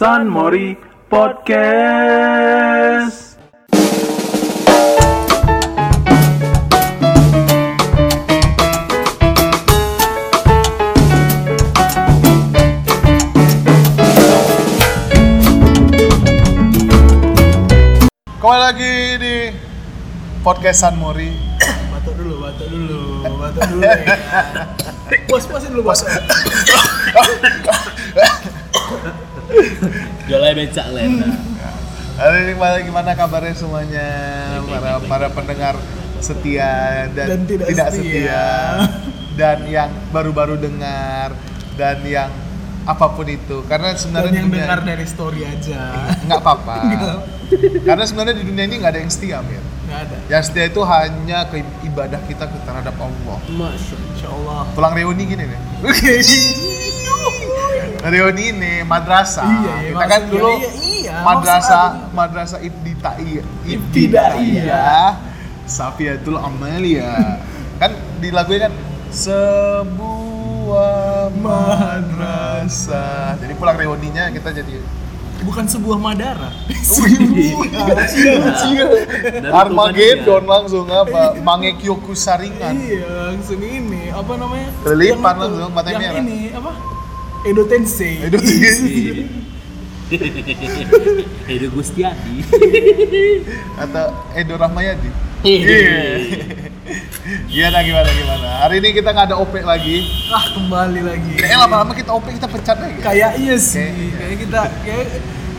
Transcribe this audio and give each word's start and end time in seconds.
San 0.00 0.32
Mori 0.32 0.80
Podcast. 1.12 1.76
Kembali 18.40 18.56
lagi 18.56 19.20
di 19.20 19.52
podcast 20.40 20.80
San 20.80 20.96
Mori. 20.96 21.28
batuk 21.92 22.16
dulu, 22.16 22.40
batuk 22.40 22.72
dulu, 22.72 23.00
batuk 23.36 23.62
dulu 23.68 23.84
ya 23.84 24.00
kan. 24.08 24.64
Puas-puasin 25.28 25.76
dulu 25.76 25.92
bos. 25.92 26.00
Jualnya 30.24 30.52
becak 30.54 30.86
Lena. 30.90 31.30
Hari 32.12 32.36
ini 32.38 32.52
gimana, 32.52 32.76
gimana 32.80 33.10
kabarnya 33.14 33.54
semuanya 33.54 34.08
para 34.62 35.00
para 35.00 35.26
pendengar 35.28 35.74
setia 36.20 37.08
dan, 37.10 37.26
Dan 37.26 37.40
tidak 37.46 37.66
setia. 37.72 37.88
setia. 37.88 38.44
dan 39.32 39.58
yang 39.64 39.88
baru-baru 40.10 40.54
dengar 40.54 41.32
dan 41.74 41.96
yang 42.04 42.28
apa 42.82 43.06
pun 43.08 43.24
itu 43.24 43.64
karena 43.64 43.92
Dan 43.92 43.98
sebenarnya 43.98 44.32
yang 44.34 44.46
dunia- 44.46 44.60
dengar 44.62 44.80
dari 44.84 45.06
story 45.06 45.40
aja. 45.42 46.12
nggak 46.20 46.38
apa-apa 46.38 46.76
karena 47.88 48.04
sebenarnya 48.04 48.36
di 48.36 48.44
dunia 48.44 48.64
ini 48.64 48.74
nggak 48.76 48.92
ada 48.92 49.00
yang 49.00 49.08
setia 49.08 49.40
Mir 49.40 49.64
Nggak 49.88 50.00
ada. 50.02 50.16
yang 50.28 50.42
setia 50.44 50.64
itu 50.66 50.80
hanya 50.82 51.38
ke 51.46 51.56
ibadah 51.82 52.20
kita 52.22 52.44
terhadap 52.60 52.94
Allah 52.94 53.38
Masya 53.48 54.28
Allah. 54.28 54.68
pulang 54.70 54.92
reuni 54.92 55.24
gini 55.24 55.44
nih 55.46 55.60
reuni 58.08 58.56
ini 58.56 58.80
madrasah. 58.84 59.44
Iya, 59.44 59.74
iya, 59.84 59.92
kita 59.92 60.04
kan 60.08 60.22
dulu 60.32 60.52
iya, 60.56 60.70
iya, 60.80 61.20
madrasah 61.20 62.08
madrasah 62.16 62.60
ibtidaiyah. 62.64 63.44
Ibtidaiyah. 63.68 65.08
Safiatul 65.68 66.40
Amalia 66.40 67.36
kan 67.78 67.94
di 68.18 68.30
lagunya 68.32 68.68
kan 68.68 68.74
sebuah 69.12 71.30
madrasah. 71.36 73.36
Jadi 73.38 73.52
pulang 73.54 73.76
reuninya 73.76 74.32
kita 74.32 74.52
jadi 74.56 74.80
Bukan 75.40 75.64
sebuah 75.64 75.96
Madara. 75.96 76.52
Armageddon 79.64 80.44
langsung 80.44 80.84
apa? 80.92 81.32
Mangekyoku 81.40 82.12
Saringan. 82.12 82.76
Iya, 82.76 83.32
langsung 83.32 83.56
ini. 83.64 84.12
Apa 84.12 84.36
namanya? 84.36 84.68
Itu, 84.68 85.16
langsung, 85.16 85.72
matanya 85.72 85.96
yang 85.96 86.12
merah. 86.12 86.28
ini 86.28 86.52
apa? 86.52 86.99
Edo 87.40 87.64
Tensei. 87.64 88.20
Edo 88.22 88.38
Tensei. 88.38 89.26
Edo 91.48 91.66
Gustiadi. 91.70 92.42
atau 93.78 94.06
Edo 94.34 94.54
Rahmayadi 94.56 95.08
Iya. 95.40 96.20
gimana 97.48 97.78
gimana 97.80 98.10
gimana 98.10 98.48
hari 98.60 98.82
ini 98.82 98.90
kita 98.92 99.08
nggak 99.08 99.30
ada 99.30 99.36
OP 99.38 99.54
lagi 99.56 100.02
Ah, 100.28 100.50
kembali 100.50 101.00
lagi. 101.00 101.32
kayaknya 101.34 101.58
lama-lama 101.60 101.94
kita 101.94 102.10
OP 102.10 102.26
kita 102.28 102.44
pecat 102.44 102.76
lagi 102.76 102.98
Kayak 103.00 103.38
iya 103.38 103.56
sih. 103.56 103.86
Kayak- 103.86 104.18
Kayak 104.18 104.36
kita 104.36 104.60
kayak 104.84 105.06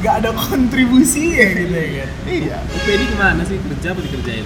nggak 0.04 0.16
ada 0.20 0.30
kontribusi 0.36 1.26
ya 1.34 1.48
gitu 1.50 1.72
ya 1.72 1.88
kan. 1.96 2.10
iya 2.28 2.58
UP 2.68 2.86
ini 2.88 3.06
ke 3.06 3.16
mana 3.16 3.42
sih? 3.42 3.58
Kerja 3.58 3.88
apa 3.90 4.00
dikerjain? 4.02 4.46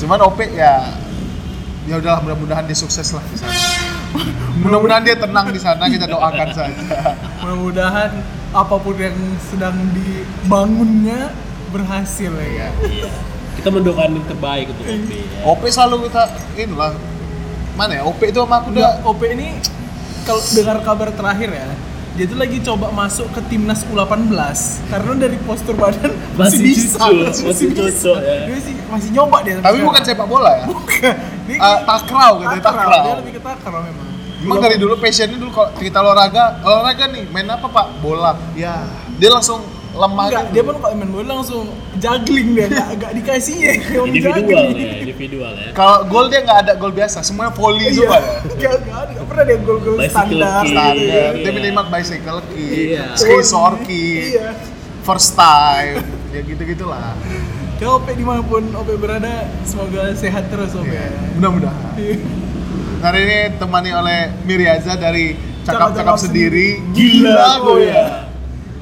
cuman 0.00 0.18
OP 0.24 0.38
ya 0.48 0.74
ya 1.84 1.94
udahlah 1.94 2.20
mudah-mudahan 2.22 2.64
dia 2.64 2.74
sukses 2.74 3.06
lah 3.08 3.22
di 3.22 3.36
sana 3.36 3.54
mudah-mudahan 4.62 5.02
dia 5.02 5.16
tenang 5.16 5.48
di 5.48 5.60
sana 5.60 5.84
kita 5.88 6.04
doakan 6.06 6.48
saja 6.52 6.82
Mudah-mudahan 7.42 8.10
apa 8.52 8.74
pun 8.76 8.94
yang 9.00 9.16
sedang 9.48 9.72
dibangunnya 9.96 11.32
berhasil 11.72 12.30
ya. 12.36 12.68
Iya. 12.84 13.08
Kita 13.56 13.68
mendoakan 13.72 14.20
yang 14.20 14.26
terbaik 14.28 14.68
untuk 14.76 14.84
UP. 14.84 15.08
Ya. 15.08 15.40
OP 15.48 15.62
selalu 15.72 15.96
kita 16.08 16.22
ini 16.60 16.74
lah 16.76 16.92
mana 17.72 17.96
ya 17.96 18.02
OP 18.04 18.20
itu 18.28 18.36
sama 18.36 18.60
aku 18.60 18.76
udah 18.76 19.00
OP 19.08 19.20
ini 19.24 19.56
kalau 20.28 20.40
dengar 20.52 20.76
kabar 20.84 21.08
terakhir 21.10 21.50
ya, 21.50 21.66
dia 22.14 22.24
tuh 22.28 22.38
lagi 22.38 22.60
coba 22.62 22.92
masuk 22.94 23.26
ke 23.32 23.40
timnas 23.50 23.82
U18 23.88 24.28
karena 24.86 25.12
dari 25.18 25.34
postur 25.42 25.74
badan 25.74 26.12
masih, 26.36 26.60
Masih 26.60 26.60
bisa, 26.62 27.00
cocok, 27.00 27.34
masih 27.48 27.66
cocok, 27.74 28.18
ya. 28.20 28.36
Dia 28.46 28.54
masih, 28.54 28.74
masih 28.92 29.10
nyoba 29.16 29.38
dia. 29.42 29.56
tapi 29.58 29.78
bukan 29.82 30.02
sepak 30.04 30.28
bola 30.28 30.52
ya 30.60 30.64
Ah, 31.58 31.78
takraw 31.82 32.32
katanya 32.38 32.62
takraw. 32.62 32.86
takraw 32.86 33.02
Dia 33.02 33.14
lebih 33.18 33.32
ke 33.34 33.40
takraw 33.40 33.80
memang. 33.82 34.06
Emang 34.42 34.58
dari 34.58 34.74
dulu 34.74 34.94
passionnya 34.98 35.38
dulu 35.38 35.50
kalau 35.50 35.70
kita 35.76 35.98
olahraga, 35.98 36.58
olahraga 36.60 37.04
nih, 37.08 37.30
main 37.30 37.46
apa 37.46 37.66
pak? 37.66 37.86
Bola. 37.98 38.34
Ya, 38.54 38.82
dia 39.14 39.30
langsung 39.30 39.62
lemah 39.92 40.24
Enggak, 40.26 40.42
gitu. 40.42 40.52
dia 40.52 40.62
pun 40.64 40.74
kalau 40.80 40.94
main 40.96 41.10
bola 41.12 41.26
langsung 41.36 41.62
juggling 41.94 42.48
dia, 42.56 42.66
enggak 42.66 42.88
enggak 42.96 43.12
dikasih 43.12 43.56
ya. 43.60 43.72
Om 44.00 44.06
Individual 44.08 44.64
ya, 44.72 44.92
individual 44.98 45.52
ya. 45.52 45.70
Kalau 45.70 45.96
gol 46.08 46.26
dia 46.26 46.40
nggak 46.40 46.58
ada 46.58 46.72
gol 46.74 46.90
biasa, 46.90 47.20
semuanya 47.20 47.52
volley 47.52 47.86
Iya, 47.86 47.94
semua 47.94 48.18
ya. 48.18 48.30
enggak 48.42 48.72
enggak 48.80 48.98
ada, 48.98 49.12
pernah 49.22 49.44
dia 49.44 49.58
gol-gol 49.60 49.94
Bicycle 49.94 50.10
standar. 50.10 50.62
Standar, 50.64 50.94
Iya. 50.96 51.24
dia 51.38 51.52
minimal 51.52 51.84
bicycle 51.86 52.40
kick, 52.48 52.72
Iya. 52.88 53.04
ski 53.14 53.36
short 53.44 53.76
kick, 53.84 54.22
Iya. 54.32 54.48
first 55.02 55.30
time, 55.36 55.96
ya 56.34 56.40
gitu 56.40 56.62
gitulah. 56.66 57.12
Ya 57.76 57.88
OP 57.90 58.06
di 58.08 58.22
mana 58.22 58.40
pun 58.40 58.62
OP 58.72 58.88
berada, 58.94 59.42
semoga 59.62 60.14
sehat 60.14 60.46
terus 60.48 60.70
OP. 60.72 60.86
Ya, 60.86 61.10
mudah-mudahan. 61.34 61.98
Iya. 61.98 62.16
Hari 63.04 63.18
ini 63.20 63.38
temani 63.58 63.90
oleh 63.90 64.30
Miriaza 64.46 64.94
dari 64.94 65.34
cakap-cakap 65.62 66.14
sendiri. 66.16 66.78
Gila 66.94 67.34
Oh, 67.58 67.74
gue 67.74 67.90
iya. 67.90 67.90
ya. 67.90 68.06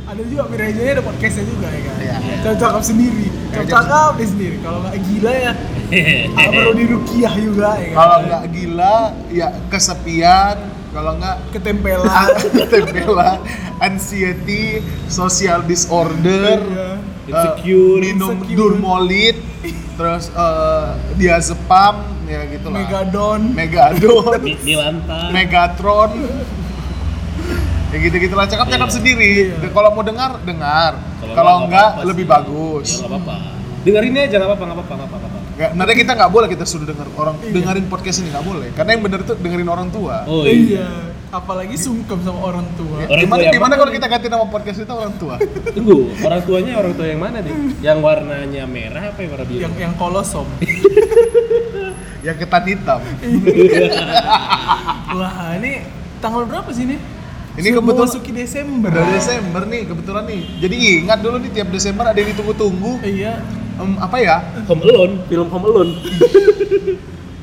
Ada 0.04 0.22
juga 0.26 0.42
Mirajanya 0.50 0.92
ada 0.92 1.02
podcastnya 1.02 1.44
juga 1.48 1.68
ya 1.70 1.80
kan. 1.80 1.96
Iya. 1.96 2.16
Cakap-cakap 2.44 2.82
sendiri. 2.84 3.26
Iya, 3.32 3.56
Cakap-cakap 3.64 4.10
dia 4.14 4.28
sendiri. 4.28 4.56
Kalau 4.60 4.78
nggak 4.84 4.96
gila 5.00 5.32
ya, 5.32 5.52
perlu 6.52 6.72
dirukiah 6.76 7.34
juga 7.34 7.68
ya 7.80 7.88
kan. 7.88 7.96
Kalau 7.96 8.16
nggak 8.28 8.42
gila, 8.52 8.96
ya 9.32 9.48
kesepian. 9.72 10.56
Kalau 10.90 11.12
nggak 11.16 11.36
ketempelan. 11.56 12.28
tempelan, 12.74 13.38
anxiety, 13.80 14.84
social 15.08 15.64
disorder, 15.64 16.60
Iya. 16.60 16.88
Eh, 17.30 17.36
Insecure. 17.36 17.98
minum 18.02 18.34
Insecure. 18.36 18.56
durmolit, 18.56 19.36
terus 19.94 20.28
eh, 20.28 20.86
diazepam, 21.14 21.94
ya 22.24 22.40
gitu 22.46 22.66
lah. 22.66 22.78
Megadon. 22.80 23.40
Megadon, 23.50 24.40
Milanta. 24.66 25.18
Megatron, 25.30 26.10
ya 27.88 27.96
gitu 27.98 28.16
gitulah. 28.18 28.46
Cakap-cakap 28.46 28.88
Iya. 28.88 28.96
sendiri. 28.96 29.30
Iya. 29.48 29.68
Kalau 29.68 29.90
mau 29.90 30.02
dengar, 30.02 30.30
dengar. 30.40 30.92
Kalau 31.16 31.32
Kalau 31.32 31.54
nggak, 31.58 31.66
enggak, 31.66 31.88
apa-apa 31.90 32.08
lebih 32.08 32.24
sih. 32.24 32.30
bagus. 32.30 32.86
Ya 32.86 32.96
nggak 32.96 33.10
apa-apa. 33.12 33.36
Dengerin 33.80 34.12
aja 34.14 34.26
nggak 34.30 34.44
apa-apa, 34.44 34.64
nggak 34.64 34.76
apa-apa, 34.76 34.94
nggak 34.94 35.08
apa-apa. 35.10 35.28
Nggak, 35.50 35.70
Nanti 35.74 35.92
kita 35.94 36.12
nggak 36.14 36.30
boleh 36.30 36.48
kita 36.48 36.64
suruh 36.64 36.84
denger 36.84 37.08
orang 37.14 37.34
Iya. 37.38 37.52
dengerin 37.52 37.86
podcast 37.86 38.16
ini 38.18 38.28
nggak 38.28 38.46
boleh. 38.46 38.68
Karena 38.72 38.90
yang 38.92 39.02
bener 39.02 39.20
tuh 39.22 39.36
dengerin 39.36 39.68
orang 39.68 39.88
tua. 39.88 40.16
Oh 40.24 40.44
iya. 40.44 40.52
iya. 40.52 40.88
Apalagi 41.30 41.78
sungkem 41.78 42.18
sama 42.26 42.42
orang 42.42 42.66
tua. 42.74 43.06
Ya, 43.06 43.06
Orang 43.06 43.22
gimana 43.22 43.38
tua 43.38 43.52
gimana 43.54 43.70
mana 43.70 43.74
kalau 43.78 43.92
kita 43.94 44.06
ganti 44.10 44.26
nama 44.26 44.46
podcast 44.50 44.78
itu 44.82 44.90
orang 44.90 45.14
tua? 45.14 45.34
Tunggu, 45.78 46.10
orang 46.26 46.40
tuanya 46.42 46.72
orang 46.74 46.92
tua 46.98 47.06
yang 47.06 47.20
mana 47.22 47.38
nih? 47.38 47.54
Yang 47.78 47.98
warnanya 48.02 48.64
merah 48.66 49.02
apa 49.14 49.18
yang 49.22 49.30
warna 49.38 49.46
biru? 49.46 49.60
Yang 49.62 49.74
yang 49.78 49.94
kolosom. 49.94 50.46
yang 52.26 52.34
ketan 52.34 52.64
hitam. 52.66 53.00
Wah, 55.22 55.54
ini 55.54 55.86
tanggal 56.18 56.42
berapa 56.50 56.66
sih 56.74 56.82
ini? 56.90 56.98
Ini 57.54 57.62
Sudah 57.62 57.78
kebetulan- 57.78 58.10
memasuki 58.10 58.30
Desember. 58.34 58.90
Udah 58.90 59.06
Desember 59.14 59.62
nih 59.70 59.82
kebetulan 59.86 60.24
nih. 60.26 60.42
Jadi 60.58 60.76
ingat 61.06 61.18
dulu 61.22 61.36
nih 61.38 61.50
tiap 61.54 61.68
Desember 61.70 62.04
ada 62.10 62.18
yang 62.18 62.30
ditunggu-tunggu. 62.34 63.06
Iya. 63.06 63.38
Em, 63.78 63.94
apa 64.02 64.16
ya? 64.18 64.42
Home 64.66 64.82
Alone, 64.82 65.14
film 65.30 65.46
Home 65.46 65.66
Alone. 65.70 65.92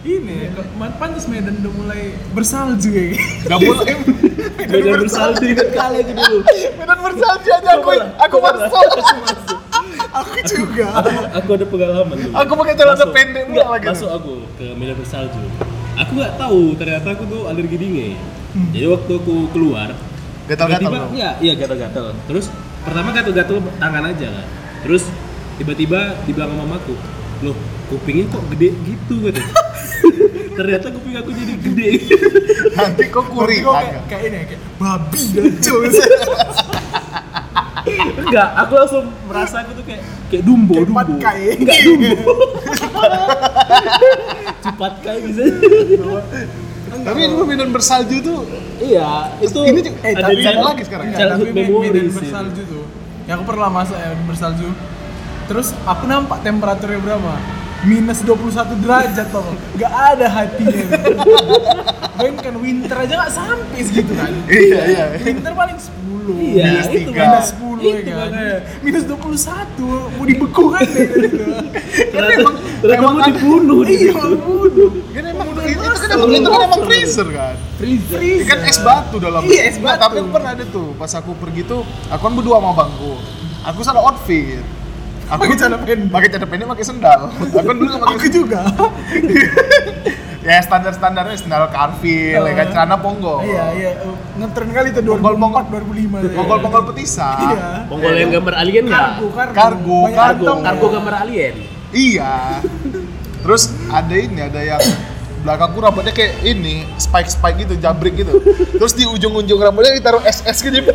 Ini 0.05 0.53
pantas 1.01 1.25
Medan 1.25 1.57
udah 1.65 1.73
mulai 1.73 2.13
bersalju 2.31 2.89
ya. 2.93 3.17
Gak 3.49 3.59
boleh. 3.59 3.95
Medan 4.71 4.95
bersalju 5.01 5.43
ingat 5.47 5.69
kali 5.73 5.95
aja 6.05 6.13
dulu. 6.13 6.37
Medan 6.77 6.99
bersalju 7.01 7.49
aja 7.49 7.69
aku. 7.75 7.89
Aku 7.97 8.35
masuk. 8.37 8.87
Aku 10.17 10.37
juga. 10.45 10.85
Aku, 11.01 11.09
aku 11.33 11.49
ada 11.57 11.65
pengalaman 11.65 12.15
dulu. 12.15 12.33
Aku 12.37 12.51
pakai 12.61 12.73
celana 12.77 13.05
pendek 13.09 13.43
mulu 13.49 13.55
Nggak, 13.57 13.67
lagi. 13.73 13.85
Masuk 13.89 14.09
aku 14.13 14.33
ke 14.55 14.65
Medan 14.77 14.95
bersalju. 14.95 15.41
Aku 15.97 16.11
nggak 16.13 16.33
tahu 16.37 16.61
ternyata 16.77 17.07
aku 17.17 17.23
tuh 17.25 17.41
alergi 17.49 17.77
dingin. 17.77 18.17
Jadi 18.73 18.85
waktu 18.89 19.11
aku 19.17 19.35
keluar, 19.53 19.93
Gatal-gatal. 20.49 21.11
iya 21.13 21.37
iya 21.41 21.53
gatal-gatal. 21.53 22.13
Terus 22.25 22.49
pertama 22.81 23.13
gatal-gatal 23.13 23.59
tangan 23.77 24.03
aja 24.13 24.27
kan. 24.29 24.45
Terus 24.85 25.03
tiba-tiba 25.57 26.15
dibilang 26.25 26.53
sama 26.53 26.63
mamaku, 26.65 26.93
loh 27.45 27.57
kupingnya 27.89 28.29
kok 28.33 28.43
gede 28.55 28.73
gitu 28.85 29.15
gitu. 29.29 29.41
ternyata 30.57 30.89
kuping 30.89 31.15
aku 31.15 31.29
jadi 31.31 31.53
gede. 31.55 31.89
Nanti 32.73 33.03
kok 33.07 33.25
kuri 33.27 33.61
Kok 33.61 33.69
kayak, 33.69 33.87
agak. 33.87 34.03
kayak 34.07 34.23
ini 34.23 34.35
ya, 34.35 34.45
kayak 34.47 34.61
babi 34.75 35.21
dan. 35.29 35.45
Enggak, 38.19 38.49
aku 38.57 38.73
langsung 38.75 39.05
merasa 39.23 39.55
aku 39.61 39.71
tuh 39.73 39.85
kayak 39.85 40.01
kayak 40.27 40.43
dumbo, 40.43 40.73
Kayak 40.75 40.87
dumbo. 40.87 40.99
patkai. 40.99 41.41
Enggak 41.55 41.77
dumbo. 41.79 42.11
Cepat 44.59 44.93
kayak 44.99 45.19
bisa. 45.23 45.41
Tapi 46.97 47.19
itu 47.21 47.43
Medan 47.45 47.69
bersalju 47.69 48.15
tuh 48.19 48.39
Iya, 48.77 49.09
itu 49.39 49.59
Ini 49.61 49.79
juga- 49.81 49.99
Eh, 50.01 50.13
ada 50.13 50.21
tapi 50.23 50.33
lagi 50.39 50.83
sekarang 50.83 51.05
ya? 51.05 51.11
Enggak, 51.13 51.27
tapi 51.29 51.49
medan 51.53 52.03
itu. 52.03 52.15
bersalju 52.15 52.61
tuh. 52.65 52.83
Ya 53.23 53.31
aku 53.33 53.43
pernah 53.43 53.69
masuk 53.69 53.95
ya 53.95 54.09
bersalju. 54.21 54.67
Terus 55.47 55.67
aku 55.81 56.03
nampak 56.05 56.43
temperaturnya 56.43 56.99
berapa? 56.99 57.31
Minus 57.79 58.19
21 58.21 58.49
derajat 58.79 59.27
toh. 59.29 59.45
Gak 59.75 59.93
ada 59.93 60.25
hatinya. 60.27 60.85
Bayangkan 62.15 62.55
winter 62.57 62.97
aja 62.97 63.13
gak 63.19 63.31
sampai 63.31 63.79
segitu 63.79 64.11
kan. 64.11 64.33
Iya, 64.45 64.79
iya. 64.83 65.05
Winter 65.19 65.53
paling 65.53 65.77
10. 65.77 65.93
Iya, 66.27 66.63
Minus 66.67 66.87
itu 66.87 66.97
tiga. 67.05 67.21
Minus 67.23 67.47
10 67.53 67.77
ya 67.77 67.93
Itu 67.93 68.09
kan. 68.09 68.17
makanya. 68.27 68.57
Minus 68.81 69.03
21 69.05 69.77
mau 70.09 70.25
dibeku 70.25 70.63
kan 70.67 70.83
deh. 70.89 71.07
Ternyata, 72.09 72.49
ternyata 72.81 73.05
mau 73.05 73.21
dibunuh 73.23 73.79
di 73.81 73.93
Iya, 73.95 74.11
situ. 74.11 74.35
bunuh. 74.37 74.89
Kan 75.07 75.23
emang 75.23 75.47
itu 75.47 75.79
kan 75.79 76.09
emang 76.09 76.29
itu 76.33 76.49
kan 76.49 76.61
emang 76.65 76.81
freezer 76.83 77.27
kan. 77.29 77.55
Freezer. 77.77 78.19
Kan 78.43 78.59
es 78.65 78.79
batu 78.81 79.15
dalam. 79.17 79.41
Iya, 79.45 79.61
es 79.63 79.77
Nah, 79.77 79.93
batu. 79.93 80.01
tapi 80.01 80.15
aku 80.19 80.29
pernah 80.31 80.51
ada 80.51 80.65
tuh 80.65 80.87
pas 80.93 81.11
aku 81.13 81.31
pergi 81.37 81.61
tuh, 81.63 81.81
aku 82.09 82.21
kan 82.21 82.33
berdua 82.33 82.57
sama 82.57 82.71
bangku. 82.75 83.13
Aku 83.63 83.79
salah 83.81 84.01
outfit. 84.01 84.65
Aku 85.27 85.43
Pakai 85.43 85.55
celana 85.59 85.77
pendek. 85.83 86.11
Pakai 86.15 86.27
celana 86.31 86.47
pendek, 86.47 86.67
pakai 86.71 86.85
sendal. 86.87 87.21
Aku 87.27 87.71
dulu 87.75 87.95
pakai 87.99 88.15
Aku 88.15 88.27
juga. 88.31 88.61
ya 90.47 90.63
standar 90.63 90.95
standarnya 90.95 91.35
sendal 91.35 91.67
Carville, 91.67 92.47
ya 92.47 92.53
kan 92.55 92.67
celana 92.71 92.95
ponggol. 92.95 93.43
Iya, 93.43 93.65
iya. 93.75 93.91
Ngetren 94.39 94.71
kali 94.71 94.95
itu 94.95 95.01
2004 95.03 95.67
2005 95.67 96.23
tuh. 96.23 96.31
Ponggol 96.31 96.57
ponggol 96.63 96.83
petisah. 96.93 97.35
Iya. 97.43 97.67
Ponggol 97.91 98.13
yang 98.15 98.31
gambar 98.31 98.53
alien 98.55 98.83
nggak? 98.87 99.09
Kargo, 99.19 99.27
kargo. 99.51 99.99
Kargo, 100.15 100.53
kargo. 100.63 100.85
ya. 100.87 100.91
gambar 100.95 101.13
alien. 101.27 101.55
Iya. 101.91 102.33
Terus 103.43 103.63
ada 103.91 104.15
ini, 104.15 104.39
ada 104.39 104.61
yang 104.63 104.83
belakangku 105.43 105.79
rambutnya 105.83 106.15
kayak 106.15 106.39
ini, 106.47 106.87
spike 106.95 107.27
spike 107.27 107.67
gitu, 107.67 107.75
jabrik 107.75 108.15
gitu. 108.15 108.39
Terus 108.79 108.95
di 108.95 109.03
ujung-ujung 109.03 109.59
rambutnya 109.59 109.99
ditaruh 109.99 110.23
SS 110.23 110.63
gitu. 110.63 110.87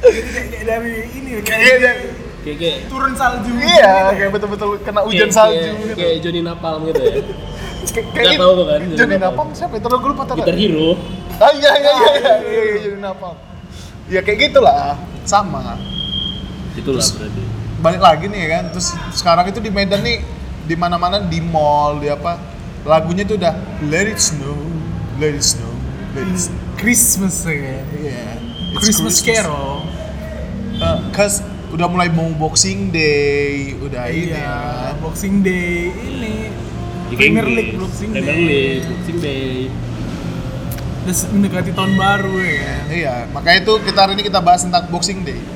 Kayak, 0.00 0.64
dari 0.64 0.92
ini 1.12 1.30
kayak 1.44 2.88
turun 2.88 3.12
salju. 3.12 3.52
Iya, 3.52 4.16
kayak 4.16 4.30
betul-betul 4.32 4.80
kena 4.80 5.04
hujan 5.04 5.28
kayak- 5.28 5.34
salju 5.36 5.60
kayak, 5.60 5.76
gitu. 5.84 5.94
kayak 6.00 6.16
Johnny 6.24 6.40
Napalm 6.40 6.80
gitu 6.88 7.00
ya. 7.04 7.14
Kayak 7.90 8.32
tahu 8.40 8.52
tuh 8.56 8.64
kan, 8.68 8.80
Johnny 8.96 9.16
Napalm. 9.20 9.48
Siapa? 9.52 9.74
Itu 9.76 9.86
gue 9.88 10.10
lupa 10.10 10.22
Gitar 10.32 10.56
Hero. 10.56 10.96
Ah 11.40 11.52
iya 11.52 11.70
iya 11.80 11.92
iya 11.92 12.10
iya 12.16 12.34
iya 12.40 12.62
iya, 12.64 12.76
Johnny 12.80 13.00
Napalm. 13.00 13.36
Ya 14.08 14.20
kayak 14.24 14.38
gitulah, 14.50 14.96
sama. 15.22 15.76
Itulah 16.74 17.04
berarti. 17.04 17.42
Balik 17.80 18.00
lagi 18.00 18.24
nih 18.28 18.40
ya 18.44 18.48
kan, 18.56 18.64
terus 18.72 18.88
sekarang 19.16 19.44
itu 19.48 19.60
di 19.60 19.68
Medan 19.72 20.00
nih 20.00 20.20
di 20.64 20.74
mana-mana 20.76 21.20
di 21.20 21.40
mall, 21.40 22.00
di 22.00 22.08
apa 22.08 22.36
lagunya 22.84 23.24
tuh 23.24 23.36
udah 23.36 23.52
Let 23.88 24.08
it 24.08 24.20
snow, 24.20 24.56
let 25.20 25.32
it 25.36 25.44
snow, 25.44 25.72
let 26.16 26.24
it 26.24 26.40
snow. 26.48 26.60
Christmas 26.76 27.44
ya. 27.44 27.84
Iya. 27.84 28.49
It's 28.70 28.78
Christmas, 28.80 29.18
Carol. 29.20 29.82
Uh, 30.78 30.98
Cause 31.10 31.42
udah 31.70 31.86
mulai 31.86 32.08
mau 32.08 32.26
Boxing 32.32 32.90
Day, 32.90 33.74
udah 33.76 34.06
ini 34.08 34.30
Iya, 34.30 34.38
ya 34.38 34.50
kan. 34.88 34.94
Boxing 35.00 35.34
Day 35.40 35.90
ini 35.90 36.34
Di 37.06 37.14
Premier. 37.14 37.46
League 37.46 37.74
Boxing 37.74 38.10
Premier 38.10 38.32
Day. 38.32 38.46
League, 38.46 38.86
Boxing 38.86 39.18
Day. 39.18 39.50
Udah 41.00 41.14
se- 41.16 41.30
mendekati 41.30 41.70
tahun 41.72 41.92
baru 41.96 42.34
ya 42.38 42.54
kan. 42.60 42.82
Iya, 42.88 43.14
makanya 43.30 43.58
itu 43.60 43.72
kita 43.82 43.98
hari 43.98 44.12
ini 44.14 44.22
kita 44.24 44.40
bahas 44.40 44.62
tentang 44.62 44.86
Boxing 44.88 45.22
Day. 45.22 45.38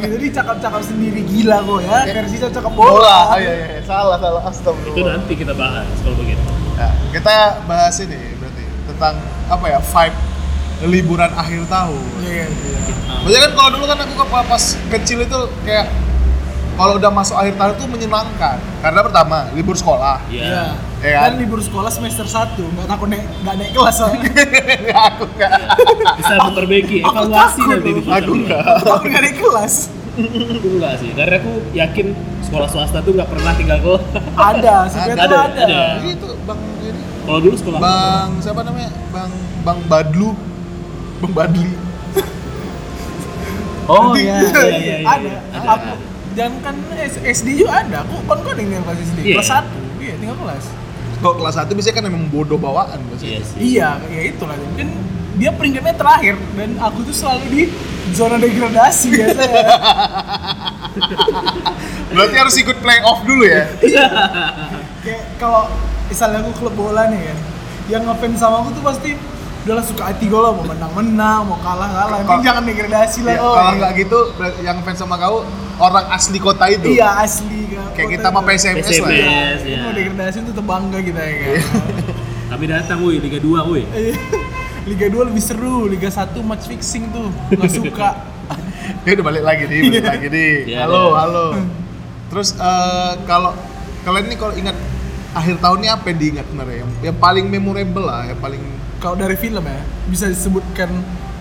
Ya, 0.00 0.06
Jadi 0.08 0.26
cakap-cakap 0.32 0.80
sendiri 0.80 1.20
gila 1.22 1.60
kok 1.60 1.80
ya. 1.82 1.98
Versi 2.08 2.36
cakap 2.40 2.72
Bola. 2.72 2.90
bola. 2.94 3.18
Oh, 3.28 3.38
iya, 3.38 3.52
iya, 3.52 3.66
iya. 3.76 3.80
salah 3.84 4.16
salah 4.16 4.42
astagfirullah. 4.46 4.94
Itu 4.96 5.02
nanti 5.04 5.32
kita 5.34 5.52
bahas 5.52 5.86
kalau 6.00 6.16
begitu. 6.16 6.40
Nah, 6.78 6.92
kita 7.12 7.36
bahas 7.68 7.94
ini 8.00 8.20
berarti 8.38 8.64
tentang 8.88 9.14
apa 9.50 9.66
ya 9.68 9.78
vibe 9.82 10.18
liburan 10.82 11.30
akhir 11.30 11.66
tahun. 11.66 12.04
Iya, 12.20 12.46
iya. 12.46 12.78
Maksudnya 13.20 13.40
kan 13.42 13.52
kalau 13.52 13.70
dulu 13.70 13.84
kan 13.84 13.98
aku 13.98 14.12
ke- 14.14 14.48
pas 14.48 14.64
kecil 14.90 15.18
itu 15.20 15.38
kayak 15.62 15.86
kalau 16.72 16.96
udah 16.96 17.10
masuk 17.10 17.36
akhir 17.36 17.54
tahun 17.54 17.72
tuh 17.76 17.86
menyenangkan. 17.86 18.56
Karena 18.80 19.00
pertama 19.02 19.36
libur 19.52 19.74
sekolah. 19.74 20.24
Iya. 20.26 20.40
Iya. 20.40 20.64
Iya 21.00 21.12
kan? 21.14 21.24
Dan 21.26 21.34
libur 21.40 21.60
sekolah 21.60 21.88
semester 21.88 22.24
1, 22.24 22.56
nggak 22.56 22.86
takut 22.86 23.08
naik 23.08 23.24
nggak 23.40 23.54
naik 23.56 23.72
kelas 23.72 23.94
soalnya. 23.94 24.20
Nggak, 24.84 25.02
aku 25.06 25.24
enggak. 25.26 25.52
Bisa 26.16 26.32
memperbaiki 26.38 26.98
Aku 27.00 27.14
evaluasi 27.18 27.60
nanti 27.62 27.90
di. 27.90 28.02
Aku 28.04 28.32
nggak 29.02 29.22
naik 29.22 29.36
kelas. 29.36 29.74
Aku 30.10 30.68
enggak 30.70 30.92
sih, 30.98 31.10
karena 31.14 31.36
aku 31.38 31.52
yakin 31.72 32.06
sekolah 32.42 32.68
swasta 32.68 33.00
tuh 33.00 33.12
nggak 33.16 33.28
pernah 33.28 33.52
tinggal 33.56 33.78
kelas. 33.80 34.02
Ada, 34.34 34.76
sebenarnya 34.88 35.24
Ada, 35.24 35.36
ada. 35.38 35.60
ada. 35.62 35.82
Itu 36.02 36.28
Bang 36.44 36.60
ini 36.78 37.00
Kalau 37.20 37.38
dulu 37.38 37.54
sekolah 37.54 37.78
Bang 37.80 38.28
siapa 38.40 38.60
namanya? 38.60 38.90
Bang 39.08 39.30
Bang 39.62 39.78
Badlu. 39.86 40.30
Bang 41.20 41.32
Badli. 41.36 41.68
Oh 43.90 44.14
iya, 44.14 44.38
iya, 44.46 44.62
iya, 44.70 44.96
iya. 45.02 45.04
ada. 45.04 45.30
Aku 45.74 45.90
jangan 46.38 46.56
kan 46.62 46.74
SD 47.26 47.48
juga 47.60 47.84
ada. 47.84 48.06
Aku 48.06 48.22
kon 48.24 48.40
kon 48.40 48.56
yang 48.56 48.84
kelas 48.86 49.00
SD. 49.02 49.18
Iya. 49.26 49.36
Kelas 49.40 49.50
1. 49.50 50.00
Iya, 50.00 50.14
tinggal 50.16 50.36
kelas. 50.40 50.64
Kok 51.20 51.34
kelas 51.36 51.54
1 51.58 51.76
biasanya 51.76 51.96
kan 51.98 52.04
emang 52.08 52.24
bodoh 52.32 52.56
bawaan 52.56 53.00
Iya 53.20 53.40
sih. 53.44 53.56
Iya, 53.58 53.88
ya 54.08 54.20
itulah. 54.30 54.56
Mungkin 54.56 54.88
dia 55.36 55.50
peringkatnya 55.52 55.94
terakhir 55.96 56.36
dan 56.56 56.70
aku 56.80 57.04
tuh 57.04 57.16
selalu 57.16 57.44
di 57.50 57.62
zona 58.12 58.36
degradasi 58.36 59.08
biasanya. 59.10 59.60
Berarti 62.14 62.36
harus 62.36 62.54
ikut 62.58 62.76
playoff 62.82 63.22
dulu 63.26 63.44
ya. 63.46 63.70
Kayak 65.00 65.22
kalau 65.40 65.70
misalnya 66.10 66.38
aku 66.46 66.52
klub 66.58 66.74
bola 66.74 67.08
nih 67.08 67.20
kan, 67.30 67.38
yang 67.88 68.02
ngefans 68.06 68.38
sama 68.38 68.62
aku 68.62 68.70
tuh 68.74 68.84
pasti 68.84 69.10
udahlah 69.60 69.84
suka 69.84 70.02
hati 70.08 70.24
gue 70.24 70.40
lah 70.40 70.52
mau 70.56 70.64
menang-menang, 70.64 71.40
mau 71.44 71.58
kalah-kalah. 71.60 72.16
Yang 72.16 72.24
penting 72.24 72.28
Kalau- 72.32 72.46
jangan 72.48 72.62
degradasi 72.64 73.20
lah. 73.28 73.34
Ya, 73.36 73.40
oh. 73.44 73.54
kalau 73.54 73.72
nggak 73.76 73.92
gitu 74.00 74.18
yang 74.64 74.76
fans 74.80 74.98
sama 74.98 75.14
kau 75.20 75.44
orang 75.76 76.06
asli 76.08 76.38
kota 76.40 76.64
itu. 76.72 76.88
Iya 76.96 77.08
asli 77.20 77.60
kan. 77.68 77.92
Kayak 77.92 78.08
Kota 78.08 78.14
kita 78.16 78.28
mau 78.32 78.42
itu. 78.42 78.48
PSMS 78.48 78.88
lah 78.88 79.10
ya. 79.12 79.26
PSMS. 79.28 79.60
Ya. 79.68 79.78
mau 79.84 79.92
degradasi 79.92 80.36
tuh 80.40 80.52
tetap 80.56 80.64
bangga 80.64 80.98
kita 81.04 81.20
ya 81.20 81.34
kan. 81.36 81.52
Kami 82.50 82.64
datang 82.66 82.98
woi 83.04 83.16
Liga 83.20 83.38
2 83.38 83.68
woi. 83.68 83.82
Iya. 83.84 84.14
Liga 84.88 85.06
2 85.12 85.28
lebih 85.28 85.42
seru, 85.44 85.86
Liga 85.86 86.08
1 86.08 86.40
match 86.40 86.64
fixing 86.66 87.12
tuh. 87.12 87.28
Nggak 87.52 87.70
suka. 87.70 88.10
Dia 89.04 89.12
udah 89.20 89.24
balik 89.28 89.44
lagi 89.44 89.62
nih, 89.68 89.80
balik 89.86 90.06
lagi 90.08 90.26
nih. 90.32 90.52
Iya, 90.72 90.78
halo, 90.88 91.04
iya. 91.04 91.18
halo. 91.20 91.46
Terus 92.32 92.48
eh, 92.56 93.12
kalau 93.28 93.52
kalian 94.08 94.24
nih 94.32 94.38
kalau 94.40 94.54
ingat 94.56 94.76
akhir 95.36 95.60
tahun 95.60 95.78
ini 95.84 95.88
apa 95.92 96.04
yang 96.10 96.18
diingat 96.18 96.46
sebenarnya? 96.48 96.76
Yang, 96.80 96.90
yang 97.04 97.16
paling 97.20 97.46
memorable 97.46 98.04
lah, 98.08 98.24
yang 98.24 98.40
paling 98.40 98.62
Kalau 99.00 99.16
dari 99.16 99.32
film 99.34 99.64
ya, 99.64 99.80
bisa 100.06 100.28
disebutkan 100.28 100.92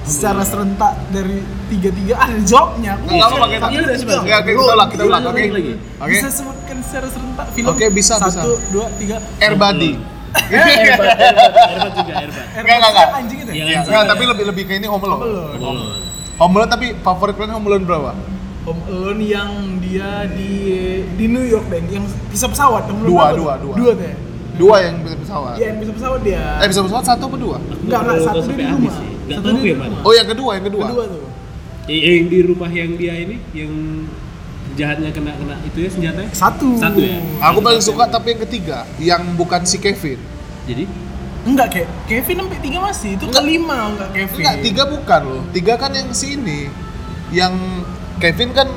secara 0.01 0.41
serentak 0.41 0.95
dari 1.11 1.43
tiga-tiga 1.67 2.15
ada 2.17 2.39
jawabnya. 2.41 2.95
Aku 2.95 3.03
Nggak, 3.03 3.13
nggak 3.13 3.27
apa-apa, 3.29 3.45
kita- 3.45 3.69
Iya, 3.69 3.79
udah, 3.79 3.91
bisa. 3.91 3.99
coba. 4.01 4.15
Oke, 4.15 4.31
oke, 4.31 4.49
kita 4.49 4.63
ulang, 4.71 4.89
kita 4.89 5.03
ulang, 5.05 5.21
oke. 5.25 5.43
Oke. 5.99 6.09
Bisa 6.09 6.27
sebutkan 6.31 6.77
secara 6.79 7.07
serentak 7.07 7.47
film. 7.51 7.67
Oke, 7.67 7.85
bisa, 7.91 8.13
Satu, 8.15 8.31
bisa. 8.31 8.41
dua, 8.71 8.85
tiga. 8.95 9.17
Airbuddy. 9.37 9.91
Erbat, 10.29 11.09
Erbat, 11.67 11.91
juga 11.91 12.13
Erbat. 12.21 12.45
Enggak, 12.55 12.75
enggak, 12.75 12.91
enggak. 12.91 13.07
Anjing 13.11 13.39
itu. 13.39 13.51
Iya, 13.51 13.63
ya? 13.65 13.71
Ya, 13.71 13.79
enggak, 13.83 14.03
tapi 14.07 14.23
lebih 14.23 14.45
lebih 14.45 14.63
ke 14.63 14.73
ini 14.77 14.87
Home 14.87 15.03
Alone. 15.03 15.21
Home 16.37 16.53
Alone. 16.55 16.69
Tapi 16.69 16.87
favorit 17.01 17.35
kalian 17.35 17.53
Home 17.57 17.67
Alone 17.67 17.83
berapa? 17.83 18.11
Home 18.63 18.81
Alone 18.87 19.21
yang 19.21 19.49
dia 19.81 20.29
di 20.29 20.53
di 21.11 21.25
New 21.27 21.43
York 21.43 21.67
deh, 21.67 21.81
yang 21.89 22.05
bisa 22.29 22.45
pesawat. 22.45 22.87
Home 22.87 23.03
Alone 23.03 23.09
Dua, 23.09 23.25
dua, 23.33 23.53
dua. 23.57 23.73
Dua 23.75 23.91
ya. 23.97 24.13
Dua 24.59 24.75
yang 24.77 24.95
bisa 24.99 25.15
pesawat. 25.15 25.55
Iya, 25.55 25.65
yang 25.65 25.79
bisa 25.79 25.91
pesawat 25.95 26.19
dia. 26.19 26.43
Eh 26.59 26.67
bisa 26.67 26.81
pesawat 26.83 27.05
satu 27.05 27.23
apa 27.25 27.37
dua? 27.39 27.57
Enggak, 27.57 27.99
enggak, 28.01 28.17
satu 28.21 28.39
dia 28.45 28.57
di 28.59 28.65
rumah. 28.67 28.93
sih. 28.93 29.09
Satu 29.29 29.39
tahu 29.39 29.55
dia 29.55 29.55
di 29.55 29.69
yang 29.69 29.79
mana. 29.79 29.89
rumah. 29.89 30.01
Oh 30.03 30.13
yang 30.13 30.27
kedua, 30.27 30.51
yang 30.53 30.65
kedua. 30.67 30.85
Kedua 30.85 31.03
tuh. 31.07 31.23
Eh, 31.87 31.99
Yang 32.13 32.25
di 32.27 32.39
rumah 32.43 32.69
yang 32.69 32.91
dia 32.93 33.13
ini, 33.15 33.35
yang 33.51 33.71
jahatnya 34.75 35.09
kena 35.09 35.31
kena 35.33 35.55
itu 35.63 35.77
ya 35.79 35.89
senjatanya. 35.89 36.29
Satu. 36.31 36.69
Satu 36.75 36.99
ya? 36.99 37.17
Aku 37.41 37.59
paling 37.59 37.81
suka 37.81 38.03
tapi 38.05 38.27
yang 38.31 38.41
ketiga, 38.43 38.77
yang 38.97 39.21
bukan 39.33 39.63
si 39.63 39.77
Kevin. 39.77 40.19
Jadi 40.65 40.85
Enggak, 41.39 41.67
kayak 41.71 41.87
Kevin 42.05 42.35
sampai 42.37 42.59
tiga 42.59 42.79
masih. 42.79 43.09
Itu 43.15 43.25
Enggak. 43.25 43.41
kelima 43.41 43.77
enggak 43.89 44.09
Kevin. 44.11 44.37
Enggak, 44.37 44.55
tiga 44.59 44.83
bukan 44.85 45.21
loh. 45.23 45.41
Tiga 45.49 45.73
kan 45.75 45.91
yang 45.91 46.09
sini. 46.11 46.59
Yang 47.31 47.53
Kevin 48.19 48.49
kan 48.51 48.67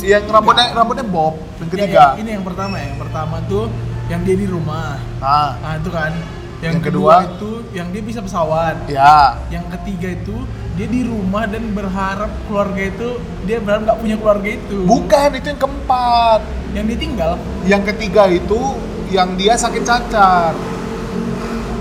yang 0.00 0.22
rambutnya 0.26 0.74
rambutnya 0.74 1.06
bob. 1.06 1.38
Yang 1.56 1.68
Ya, 1.70 1.72
ketiga. 1.72 2.02
ya, 2.02 2.18
ini 2.18 2.30
yang 2.34 2.42
pertama 2.42 2.74
ya. 2.76 2.90
Yang 2.90 2.98
pertama 3.00 3.36
tuh 3.46 3.64
yang 4.10 4.20
dia 4.20 4.34
di 4.34 4.44
rumah. 4.44 4.98
Ah, 5.18 5.54
Nah, 5.56 5.74
itu 5.78 5.88
kan. 5.88 6.12
Yang, 6.60 6.74
Yang 6.76 6.82
kedua, 6.84 7.14
kedua? 7.16 7.30
itu 7.30 7.50
yang 7.72 7.88
dia 7.88 8.02
bisa 8.02 8.20
pesawat. 8.20 8.74
ya. 8.84 9.38
Yang 9.48 9.64
ketiga 9.72 10.08
itu 10.12 10.36
dia 10.74 10.86
di 10.86 11.00
rumah 11.02 11.46
dan 11.46 11.72
berharap 11.72 12.28
keluarga 12.44 12.82
itu 12.82 13.08
dia 13.42 13.56
berharap 13.58 13.86
nggak 13.86 13.98
punya 13.98 14.16
keluarga 14.18 14.48
itu. 14.50 14.78
Bukan, 14.84 15.28
itu 15.32 15.46
yang 15.46 15.56
keempat. 15.58 16.40
Yang 16.70 16.86
ditinggal. 16.90 17.32
Yang 17.64 17.82
ketiga 17.88 18.22
itu 18.28 18.60
yang 19.08 19.28
dia 19.34 19.56
sakit 19.56 19.82
cacar. 19.82 20.52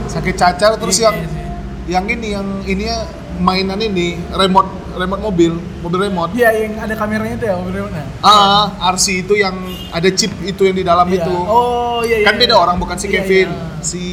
Sakit 0.08 0.36
cacar 0.36 0.72
terus 0.76 0.96
Iya, 0.98 1.06
yang 1.06 1.16
iya 1.18 1.28
sih. 1.28 1.46
yang 1.88 2.06
ini 2.08 2.28
yang 2.30 2.48
ininya 2.64 2.98
mainan 3.38 3.80
ini 3.80 4.08
remote 4.32 4.70
remote 5.00 5.24
mobil, 5.24 5.54
mobil 5.80 6.00
remote. 6.04 6.32
Iya, 6.36 6.50
yang 6.54 6.74
ada 6.78 6.94
kameranya 6.94 7.36
itu 7.36 7.46
ya, 7.48 7.56
mobilnya. 7.56 8.04
Ah, 8.20 8.68
RC 8.92 9.24
itu 9.24 9.34
yang 9.34 9.56
ada 9.90 10.10
chip 10.12 10.36
itu 10.44 10.62
yang 10.62 10.76
di 10.76 10.84
dalam 10.84 11.08
Iya. 11.08 11.24
itu. 11.24 11.36
Oh, 11.36 12.04
iya 12.04 12.20
iya. 12.20 12.26
kan 12.28 12.36
beda 12.36 12.54
iya. 12.54 12.60
orang 12.60 12.76
bukan 12.78 12.96
si 12.96 13.08
Iya, 13.08 13.14
Kevin. 13.16 13.48
iya. 13.48 13.80
Si 13.80 14.04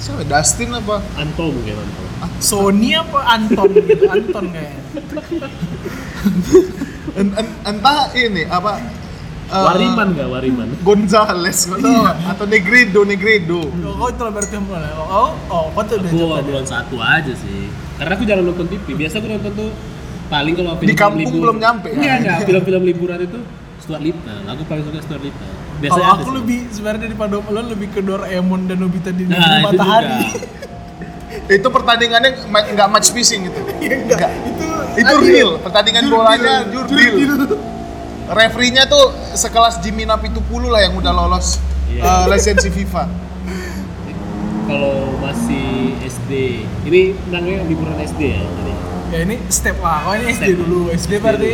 siapa 0.00 0.24
Dustin 0.24 0.72
apa 0.72 0.96
Anto 1.12 1.52
mungkin 1.52 1.76
Anto. 1.76 2.02
Sony 2.40 2.96
apa 2.96 3.20
Anton 3.36 3.68
gitu 3.84 4.04
Anton 4.08 4.44
kayaknya 4.48 4.80
En- 7.16 7.34
en- 7.36 7.56
entah 7.66 8.08
ini 8.14 8.48
apa 8.48 8.80
eh, 9.50 9.60
Wariman 9.60 10.08
nggak 10.16 10.28
Wariman? 10.30 10.68
Gonzales 10.80 11.68
tahu 11.68 11.84
nggak? 11.84 12.16
atau 12.32 12.44
Negredo 12.48 13.00
Negredo 13.04 13.60
oh, 13.60 13.92
kau 13.98 14.08
itu 14.08 14.22
berarti 14.24 14.54
yang 14.56 14.64
oh 14.72 15.04
oh, 15.04 15.30
oh 15.52 15.64
kau 15.74 15.82
tuh 15.84 16.00
udah 16.00 16.08
Aku 16.08 16.24
obrolan 16.32 16.64
satu 16.64 16.96
aja 16.96 17.32
sih. 17.36 17.68
Karena 18.00 18.16
aku 18.16 18.24
jarang 18.24 18.48
nonton 18.48 18.64
TV. 18.72 18.96
Biasa 18.96 19.20
aku 19.20 19.28
nonton 19.28 19.52
tuh 19.52 19.70
paling 20.30 20.54
kalau 20.54 20.72
film 20.74 20.86
Di 20.86 20.94
kampung 20.94 21.30
belum 21.34 21.56
nyampe, 21.58 21.90
ya? 21.90 21.96
Enggak, 21.96 22.14
enggak. 22.16 22.36
Film-film 22.44 22.82
liburan 22.84 23.18
itu 23.20 23.38
Stuart 23.78 23.98
Little. 24.00 24.38
Aku 24.46 24.62
paling 24.64 24.84
suka 24.84 24.98
Stuart 25.00 25.20
Little. 25.20 25.50
Biasa 25.80 25.92
kalau 25.92 26.06
aku 26.14 26.22
sih. 26.22 26.36
lebih 26.36 26.58
sebenarnya 26.68 27.00
daripada 27.02 27.34
lo 27.40 27.60
lebih 27.64 27.88
ke 27.88 28.00
Doraemon 28.00 28.60
dan 28.64 28.76
Nobita 28.78 29.10
di 29.10 29.24
Nah, 29.24 29.34
Negeri 29.34 29.48
itu 29.50 29.64
Matahari 29.66 30.20
itu 31.56 31.68
pertandingannya 31.68 32.30
ma- 32.46 32.68
nggak 32.68 32.88
match 32.88 33.10
fishing 33.10 33.42
itu 33.44 33.60
enggak 34.04 34.30
itu 34.44 34.66
itu 34.94 35.08
adil. 35.08 35.24
real 35.24 35.50
pertandingan 35.58 36.02
bolanya 36.06 36.62
jurdil 36.64 37.48
referee-nya 38.28 38.84
tuh 38.84 39.08
sekelas 39.32 39.80
Jimmy 39.80 40.04
Napitupulu 40.04 40.68
lah 40.68 40.80
yang 40.80 40.94
udah 40.94 41.10
lolos 41.10 41.58
Iya. 41.88 42.02
eh, 42.04 42.24
lisensi 42.28 42.68
FIFA 42.68 43.04
Kalau 44.62 44.94
masih 45.18 45.66
SD, 45.98 46.30
ini 46.84 47.00
namanya 47.26 47.66
liburan 47.66 47.98
SD 47.98 48.20
ya 48.30 48.44
tadi. 48.44 48.72
Ya 49.10 49.18
ini 49.20 49.36
step 49.46 49.76
lah 49.78 49.98
kau 50.02 50.12
ini 50.14 50.24
SD 50.28 50.38
Step. 50.40 50.56
dulu 50.56 50.80
SD 50.88 50.96
SD 50.96 51.12
berarti 51.18 51.52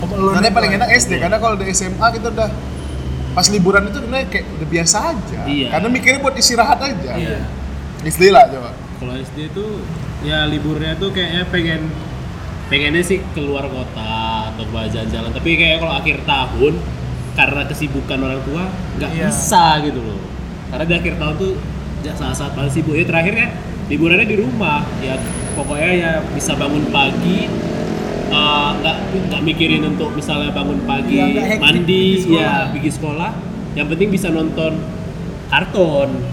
oh, 0.00 0.06
Karena 0.32 0.50
paling 0.50 0.72
enak 0.74 0.88
SD 0.94 1.12
karena 1.18 1.36
kalau 1.36 1.54
di 1.54 1.64
SMA 1.70 2.06
kita 2.10 2.26
udah 2.28 2.48
pas 3.32 3.46
liburan 3.48 3.82
itu 3.84 3.98
sebenarnya 3.98 4.26
kayak 4.28 4.46
udah 4.52 4.68
biasa 4.68 4.96
aja 5.10 5.40
Iya. 5.44 5.68
karena 5.74 5.88
mikirnya 5.88 6.20
buat 6.20 6.34
istirahat 6.34 6.78
aja 6.78 7.12
Iya. 7.14 7.38
SD 8.02 8.28
lah 8.28 8.46
coba 8.46 8.70
Kalau 8.94 9.12
SD 9.14 9.38
itu 9.48 9.64
ya 10.22 10.44
liburnya 10.44 10.96
tuh 10.96 11.10
kayaknya 11.10 11.44
pengen 11.46 11.92
pengennya 12.64 13.02
sih 13.02 13.20
keluar 13.32 13.68
kota 13.68 14.16
atau 14.48 14.64
buat 14.66 14.88
jalan-jalan. 14.88 15.28
Tapi 15.30 15.50
kayak 15.52 15.76
kalau 15.78 15.94
akhir 15.94 16.16
tahun 16.24 16.80
karena 17.34 17.62
kesibukan 17.66 18.18
orang 18.18 18.40
tua 18.40 18.64
nggak 18.96 19.10
Iya. 19.12 19.28
bisa 19.28 19.64
gitu 19.82 20.00
loh. 20.00 20.16
Karena 20.70 20.84
di 20.86 20.94
akhir 20.94 21.14
tahun 21.18 21.34
tuh 21.36 21.52
ya 22.00 22.12
saat-saat 22.14 22.56
paling 22.56 22.72
sibuk. 22.72 22.94
Ya 22.94 23.04
terakhir 23.04 23.34
kan 23.34 23.50
liburannya 23.86 24.24
di 24.24 24.36
rumah. 24.38 24.80
Ya 24.98 25.20
pokoknya 25.54 25.90
ya 25.92 26.12
bisa 26.30 26.52
bangun 26.54 26.84
pagi 26.88 27.46
eh, 28.28 28.70
nggak 28.76 28.96
nggak 29.24 29.40
mikirin 29.42 29.82
untuk 29.86 30.10
misalnya 30.12 30.50
bangun 30.50 30.82
pagi 30.84 31.18
hektik 31.32 31.60
mandi 31.60 32.02
pergi 32.20 32.34
ya 32.34 32.52
pergi 32.70 32.90
sekolah 32.90 33.30
yang 33.74 33.86
penting 33.86 34.08
bisa 34.08 34.28
nonton 34.28 34.78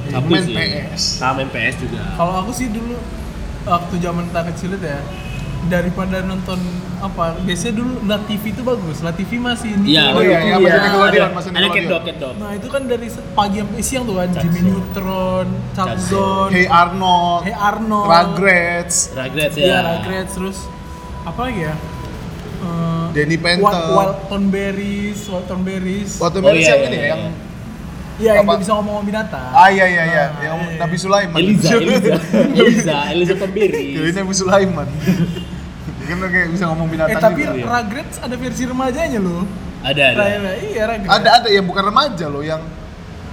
Sama 0.08 0.18
Itu 0.20 0.30
main 0.30 0.44
sih. 0.44 0.56
PS. 0.56 1.01
sama 1.18 1.34
main 1.38 1.50
PS 1.50 1.75
juga 1.80 2.01
kalau 2.16 2.34
aku 2.42 2.51
sih 2.51 2.68
dulu 2.68 2.98
waktu 3.63 3.94
zaman 3.98 4.24
kita 4.25 4.42
kecil 4.48 4.70
itu 4.72 4.88
ya 4.88 5.01
daripada 5.63 6.22
nonton 6.22 6.58
apa 6.98 7.38
biasanya 7.39 7.74
dulu 7.75 7.94
La 8.03 8.18
TV 8.20 8.50
itu 8.50 8.62
bagus 8.62 8.98
La 9.00 9.10
TV 9.10 9.38
masih 9.38 9.74
ini 9.74 9.94
Iya, 9.94 10.03
Oh 10.12 10.22
iya, 10.22 10.38
iya, 10.39 10.56
Ada- 10.56 10.82
Nickelodeon, 10.82 11.30
masih 11.32 11.50
Ada 11.51 11.68
Cat 11.70 11.86
Dog. 12.18 12.36
nah 12.36 12.50
itu 12.51 12.68
kan 12.68 12.82
dari 12.84 13.08
pagi 13.32 13.58
sampai 13.60 13.82
siang 13.82 14.03
tuh 14.03 14.15
kan 14.15 14.30
Jimmy. 14.32 14.60
Neutron 14.63 15.48
Chuck 15.72 15.88
Chuck 15.88 15.98
Zone 16.03 16.50
Hey 16.50 16.65
Arnold 16.65 17.41
Hey 17.44 17.53
Arnold 17.53 18.08
Rugrats 18.08 18.96
Rugrats 19.12 19.56
Iya, 19.56 19.65
ya. 19.68 19.80
Rugrats 19.96 20.32
terus 20.32 20.58
apa 21.22 21.39
lagi 21.44 21.62
ya? 21.62 21.75
Eh, 22.62 23.06
Danny 23.12 23.38
Phantom. 23.38 23.89
Walton 23.91 24.44
Berries, 24.48 25.20
Walton 25.25 25.60
Berries. 25.62 26.12
waktu 26.15 26.38
Oh, 26.39 26.46
Melis 26.48 26.62
iya, 26.63 26.70
yang 26.70 26.80
iya, 26.80 26.88
ini 26.88 26.98
iya. 26.98 27.08
yang 27.08 27.22
Iya, 28.22 28.32
yang 28.38 28.46
bisa 28.56 28.74
ngomong 28.75 29.01
binatang. 29.01 29.50
ah 29.50 29.65
iya 29.68 29.82
iya 29.84 30.03
iya 30.06 30.25
Nah, 30.27 30.41
yang 30.44 30.58
iya, 30.63 30.77
Nabi 30.77 30.94
iya. 30.94 31.01
Sulaiman 31.01 31.38
Eliza, 31.39 31.70
Eliza, 31.74 32.13
Eliza, 32.56 32.98
Eliza 33.10 33.34
Tombiri. 33.36 33.86
Jadi 33.96 34.12
Nabi 34.15 34.34
Sulaiman 34.36 34.88
kan 36.13 36.27
kayak 36.27 36.48
bisa 36.50 36.63
ngomong 36.68 36.88
Eh 36.88 36.91
binatang 36.91 37.22
tapi 37.22 37.41
juga. 37.41 37.53
Iya. 37.53 37.65
Rugrats 37.65 38.15
ada 38.18 38.36
versi 38.36 38.63
remajanya 38.65 39.20
loh. 39.20 39.44
Ada, 39.82 40.01
ada. 40.08 40.18
Raya, 40.20 40.38
iya 40.62 40.84
Rugrats. 40.86 41.12
ada 41.12 41.30
ada 41.34 41.48
yang 41.48 41.65
bukan 41.65 41.84
remaja 41.84 42.25
loh 42.27 42.41
yang 42.41 42.62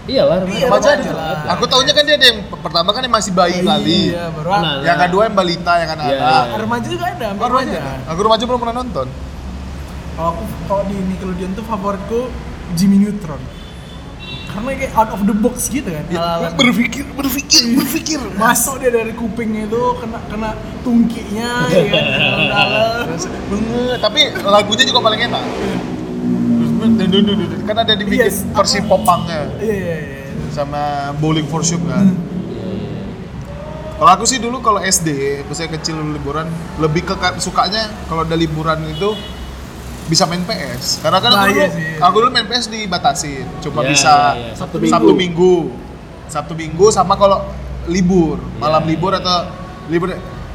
Iyalah, 0.09 0.41
Iya, 0.41 0.73
remaja 0.73 0.89
remaja 0.89 0.91
ada. 0.95 1.13
lah. 1.13 1.53
aku 1.53 1.65
tahunya 1.69 1.93
kan 1.93 2.03
dia 2.03 2.17
ada 2.17 2.27
yang 2.27 2.41
pertama 2.49 2.89
kan 2.91 3.05
yang 3.05 3.13
masih 3.13 3.29
bayi 3.31 3.61
kali 3.61 4.01
Iya, 4.09 4.33
baru 4.33 4.49
Nah, 4.51 4.75
yang 4.81 4.99
kedua 4.99 5.23
yang 5.29 5.37
balita 5.37 5.73
yang 5.77 5.85
Iya, 5.85 5.97
anak-anak 6.01 6.45
iya. 6.49 6.57
remaja 6.57 6.87
juga 6.89 7.05
ada, 7.07 7.27
Oh, 7.29 7.45
remaja. 7.45 7.77
remaja. 7.77 8.09
Aku 8.09 8.21
remaja 8.23 8.43
belum 8.45 8.59
pernah 8.59 8.77
nonton. 8.79 9.07
Kalau 10.15 10.29
aku 10.33 10.43
kalau 10.65 10.83
di 10.89 10.97
Nickelodeon 10.97 11.51
tuh 11.53 11.63
favoritku 11.63 12.21
Jimmy 12.73 12.97
Neutron. 12.99 13.37
Karena 14.59 14.75
kayak 14.75 14.93
out 14.99 15.11
of 15.15 15.23
the 15.23 15.37
box 15.39 15.71
gitu 15.71 15.87
kan. 15.87 16.03
Ya, 16.11 16.19
ala-ala. 16.19 16.51
berpikir, 16.59 17.07
berpikir, 17.15 17.79
berpikir. 17.79 18.19
masuk 18.35 18.83
dia 18.83 18.91
dari 18.91 19.15
kupingnya 19.15 19.71
itu 19.71 19.83
kena 20.03 20.19
kena 20.27 20.51
tungkinya 20.83 21.71
ya 21.71 21.83
kan. 21.95 22.05
Banget. 23.47 23.99
Tapi 24.03 24.21
lagunya 24.43 24.85
juga 24.85 24.99
paling 24.99 25.21
enak. 25.31 25.43
Kan 27.67 27.77
ada 27.79 27.95
dibikin 27.95 28.27
Yes, 28.31 28.47
versi 28.55 28.79
popangnya 28.87 29.51
Iya 29.59 29.75
iya 29.75 29.97
iya. 29.99 30.23
sama 30.55 31.15
Bowling 31.23 31.47
for 31.47 31.63
Soup 31.63 31.83
kan. 31.87 32.15
Kalau 33.99 34.11
aku 34.15 34.25
sih 34.31 34.39
dulu 34.39 34.63
kalau 34.63 34.79
SD, 34.79 35.43
pas 35.43 35.59
saya 35.59 35.71
kecil 35.75 35.99
liburan, 36.15 36.47
lebih 36.79 37.03
ke 37.03 37.15
sukanya 37.43 37.91
kalau 38.07 38.23
ada 38.23 38.39
liburan 38.39 38.79
itu 38.87 39.11
bisa 40.09 40.25
main 40.25 40.41
PS. 40.43 40.99
Karena 40.99 41.19
kan 41.19 41.31
Nah, 41.31 41.39
aku 41.39 41.49
dulu, 41.49 41.59
iya 41.59 41.69
sih. 41.69 41.91
aku 41.99 42.17
dulu 42.19 42.31
main 42.31 42.47
PS 42.47 42.67
dibatasin, 42.67 43.45
cuma 43.61 43.81
Iya, 43.81 43.89
bisa 43.89 44.15
iya, 44.33 44.41
iya. 44.43 44.53
Sabtu, 44.57 44.77
Sabtu 44.83 45.13
Minggu. 45.13 45.15
Minggu, 45.15 45.55
Sabtu 46.27 46.55
Minggu 46.55 46.87
sama 46.89 47.15
kalau 47.15 47.45
libur, 47.87 48.41
malam 48.57 48.83
Iya. 48.83 48.91
libur 48.91 49.13
atau 49.15 49.39
libur. 49.87 50.09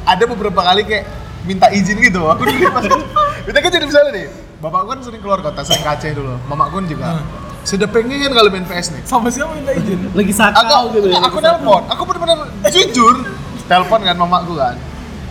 Ada 0.04 0.24
beberapa 0.26 0.60
kali 0.60 0.82
kayak 0.82 1.04
minta 1.42 1.70
izin 1.70 1.96
gitu. 1.98 2.26
Aku 2.26 2.42
dulu 2.42 2.66
pas 2.68 2.84
kita 3.46 3.58
kan 3.58 3.70
jadi 3.70 3.84
misalnya 3.84 4.10
nih, 4.12 4.26
bapakku 4.58 4.86
kan 4.88 4.98
sering 5.00 5.18
keluar 5.18 5.38
kota, 5.38 5.62
sering 5.62 5.80
ke 5.80 5.90
Aceh 5.90 6.10
dulu, 6.12 6.34
mamaku 6.44 6.74
kan 6.76 6.86
juga. 6.86 7.06
Hmm. 7.14 7.26
Sudah 7.64 7.88
pengen 7.88 8.28
kalau 8.28 8.50
main 8.50 8.62
PS 8.62 8.92
nih. 8.92 9.02
Sama 9.02 9.30
siapa 9.30 9.54
minta 9.54 9.72
izin? 9.72 10.10
Lagi 10.18 10.32
sakau 10.32 10.90
Aku, 10.90 10.98
gitu 10.98 11.08
ya. 11.08 11.22
aku 11.22 11.38
nelpon, 11.38 11.82
aku 11.86 12.02
benar-benar 12.04 12.38
jujur 12.68 13.14
telepon 13.70 14.00
kan 14.02 14.12
mamaku 14.14 14.52
kan. 14.54 14.76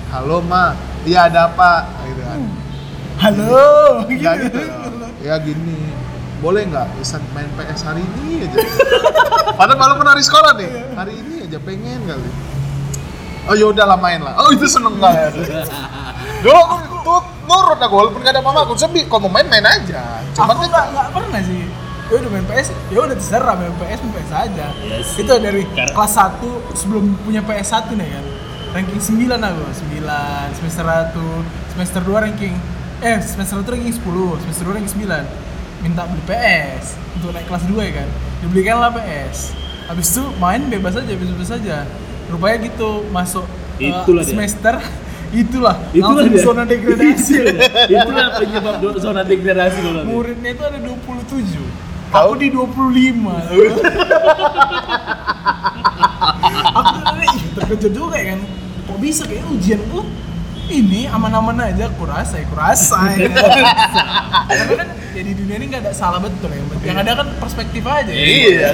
Halo 0.09 0.41
ma, 0.41 0.73
iya 1.03 1.27
ada 1.27 1.45
apa? 1.45 1.85
Gitu 2.03 2.23
kan. 2.23 2.39
Halo. 3.19 4.03
Ya 4.09 4.31
gitu. 4.37 4.59
Ya 5.23 5.35
gini, 5.39 5.79
boleh 6.43 6.67
nggak 6.67 6.99
bisa 6.99 7.21
main 7.31 7.47
PS 7.55 7.81
hari 7.83 8.03
ini 8.19 8.43
aja? 8.43 8.57
Padahal 9.59 9.79
malam 9.79 9.95
pun 9.95 10.07
hari 10.09 10.19
sekolah 10.19 10.51
nih, 10.59 10.69
hari 10.93 11.13
ini 11.15 11.47
aja 11.47 11.57
pengen 11.63 12.03
kali. 12.03 12.29
Oh 13.43 13.55
yaudah 13.55 13.87
lah 13.87 13.99
main 13.99 14.19
lah. 14.19 14.35
Oh 14.39 14.51
itu 14.51 14.67
seneng 14.67 14.99
banget. 14.99 15.31
Dulu 16.43 16.59
aku 16.59 16.95
tuh 17.03 17.21
nurut 17.47 17.79
aku 17.79 17.93
walaupun 17.95 18.19
gak 18.23 18.35
ada 18.35 18.43
mamaku, 18.43 18.75
sebi 18.75 19.07
kalau 19.07 19.27
mau 19.27 19.39
main 19.39 19.47
main 19.47 19.63
aja. 19.63 20.19
Cuman 20.35 20.55
aku 20.55 20.63
nggak 20.67 20.85
nggak 20.91 21.07
pernah 21.15 21.41
sih. 21.43 21.63
Ya 22.11 22.19
udah 22.19 22.29
main 22.35 22.45
PS, 22.45 22.67
ya 22.91 22.99
udah 22.99 23.15
terserah 23.15 23.55
main 23.55 23.73
PS 23.79 23.99
main 24.03 24.13
PS 24.19 24.31
aja. 24.35 24.65
Sih. 24.99 25.23
Itu 25.23 25.31
dari 25.39 25.63
Karena- 25.71 25.95
kelas 25.95 26.13
1 26.19 26.75
sebelum 26.75 27.15
punya 27.23 27.39
PS 27.39 27.67
1 27.71 27.95
nih 27.95 28.09
kan. 28.11 28.25
Ranking 28.73 28.99
9 28.99 29.39
aku, 29.39 29.63
9 29.71 30.51
semester 30.57 30.83
1, 30.83 31.15
semester 31.71 32.01
2 32.03 32.25
ranking 32.25 32.55
eh 33.03 33.19
semester 33.19 33.59
1 33.59 33.67
ranking 33.67 33.91
10, 33.91 33.99
semester 34.47 34.63
2 34.63 34.75
ranking 34.79 34.95
9. 35.03 35.83
Minta 35.83 36.07
beli 36.07 36.23
PS 36.23 36.95
untuk 37.19 37.35
naik 37.35 37.51
kelas 37.51 37.63
2 37.67 37.75
ya 37.83 37.91
kan. 37.99 38.07
Dibelikanlah 38.39 38.89
PS. 38.95 39.51
Habis 39.91 40.15
itu 40.15 40.23
main 40.39 40.63
bebas 40.71 40.95
aja, 40.95 41.11
bebas 41.11 41.51
aja. 41.51 41.83
Rupanya 42.31 42.57
gitu 42.63 43.03
masuk 43.11 43.43
eh, 43.83 43.91
Itulah 43.91 44.23
dia. 44.23 44.31
semester 44.31 44.79
itulah, 45.43 45.75
Itulah 45.91 46.23
langsung 46.23 46.31
dia. 46.31 46.43
zona 46.47 46.63
degradasi. 46.63 47.35
Itulah 47.91 48.27
penyebab 48.39 48.79
zona 48.95 49.21
degradasi. 49.27 49.79
Muridnya 50.07 50.55
itu 50.55 50.63
ada 50.63 50.79
27. 50.79 51.59
Tahu? 52.07 52.15
Aku 52.15 52.33
di 52.39 52.47
25. 52.47 52.63
aku 56.63 56.79
tuh 56.87 57.01
tadi 57.03 57.25
ih, 57.27 57.43
terkejut 57.51 57.91
juga 57.91 58.15
ya 58.15 58.25
kan. 58.31 58.39
Kok 58.87 58.97
bisa 59.03 59.27
kayak 59.27 59.43
ujian 59.51 59.81
tuh 59.91 60.07
ini 60.75 61.01
aman-aman 61.05 61.53
aja 61.63 61.85
aku 61.87 62.03
rasa 62.03 62.35
ya, 62.35 62.43
aku 62.43 62.55
rasa 62.55 62.97
ya. 63.13 63.29
Karena 64.49 64.73
kan 64.75 64.87
ya 65.13 65.21
di 65.21 65.33
dunia 65.33 65.55
ini 65.55 65.65
nggak 65.67 65.81
ada 65.81 65.93
salah 65.93 66.17
betul 66.17 66.49
ya. 66.49 66.61
Yang 66.81 66.97
ada 66.99 67.11
kan 67.15 67.27
perspektif 67.37 67.83
aja. 67.83 68.09
Iya, 68.09 68.69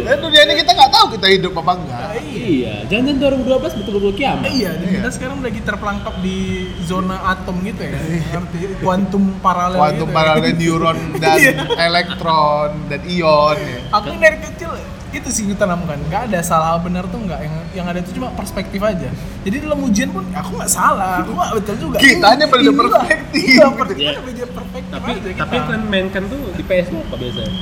dan 0.00 0.16
dunia 0.18 0.40
ini 0.42 0.54
kita 0.56 0.70
nggak 0.72 0.90
tahu 0.90 1.06
kita 1.14 1.26
hidup 1.28 1.52
apa 1.54 1.72
enggak. 1.76 2.00
Ah, 2.00 2.14
iya. 2.18 2.44
Iya, 2.48 2.74
jangan 2.88 3.14
2012 3.20 3.78
betul-betul 3.78 4.12
kiamat. 4.14 4.44
Eh, 4.44 4.52
iya, 4.56 4.70
dan 4.72 4.82
Iya. 4.82 4.94
kita 4.96 5.08
sekarang 5.12 5.38
lagi 5.38 5.60
terperangkap 5.60 6.14
di 6.18 6.38
zona 6.82 7.16
atom 7.28 7.60
gitu 7.60 7.82
ya. 7.84 7.92
Ngerti? 7.94 8.58
Kuantum 8.80 9.36
paralel 9.38 9.76
Kuantum 9.76 10.08
gitu. 10.08 10.12
ya. 10.12 10.16
paralel 10.16 10.52
neuron 10.54 10.98
dan 11.20 11.36
Iya. 11.44 11.52
elektron 11.78 12.70
dan 12.88 13.00
ion. 13.04 13.56
Ya. 13.56 13.78
aku 13.92 14.06
dari 14.16 14.38
kecil 14.42 14.70
itu 15.10 15.28
sih 15.28 15.44
ditanamkan 15.44 15.96
nggak 16.04 16.28
ada 16.28 16.40
salah 16.40 16.76
benar 16.76 17.04
tuh 17.04 17.16
nggak 17.18 17.40
yang 17.40 17.54
yang 17.74 17.86
ada 17.86 17.98
itu 17.98 18.12
cuma 18.12 18.28
perspektif 18.30 18.76
aja 18.78 19.08
jadi 19.40 19.56
dalam 19.60 19.80
ujian 19.80 20.08
pun 20.08 20.24
aku 20.30 20.50
nggak 20.54 20.68
salah 20.68 21.20
aku 21.20 21.32
nggak 21.32 21.50
betul 21.54 21.76
juga 21.78 21.96
Kita 21.96 22.26
hanya 22.28 22.44
Inilah, 22.46 22.74
perspektif. 22.74 23.40
iya, 23.42 23.64
Iya. 23.64 24.10
kita 24.12 24.20
beda 24.22 24.44
perspektif 24.50 24.92
Tapi 24.92 25.10
aja 25.10 25.30
tapi 25.34 25.56
kita. 25.56 25.66
kan 25.66 25.80
mainkan 25.82 26.22
tuh 26.26 26.40
di 26.52 26.62
PS 26.62 26.86
apa 26.90 27.16
biasanya? 27.16 27.52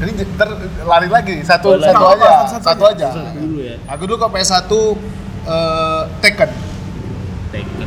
Ini 0.00 0.12
ntar 0.32 0.48
lari 0.82 1.08
lagi 1.08 1.34
satu 1.42 1.66
Oh, 1.66 1.76
lari. 1.76 1.84
satu 1.86 2.00
Nggak 2.00 2.14
aja, 2.14 2.24
apa-apa, 2.24 2.48
satu 2.48 2.64
satu 2.64 2.82
aja. 2.86 3.06
Satu 3.12 3.36
dulu 3.36 3.58
ya. 3.60 3.76
Aku 3.86 4.02
dulu 4.06 4.16
kalau 4.16 4.32
PS1 4.32 4.72
eh, 5.44 6.02
Tekken. 6.20 6.50
Tekken. 6.50 6.50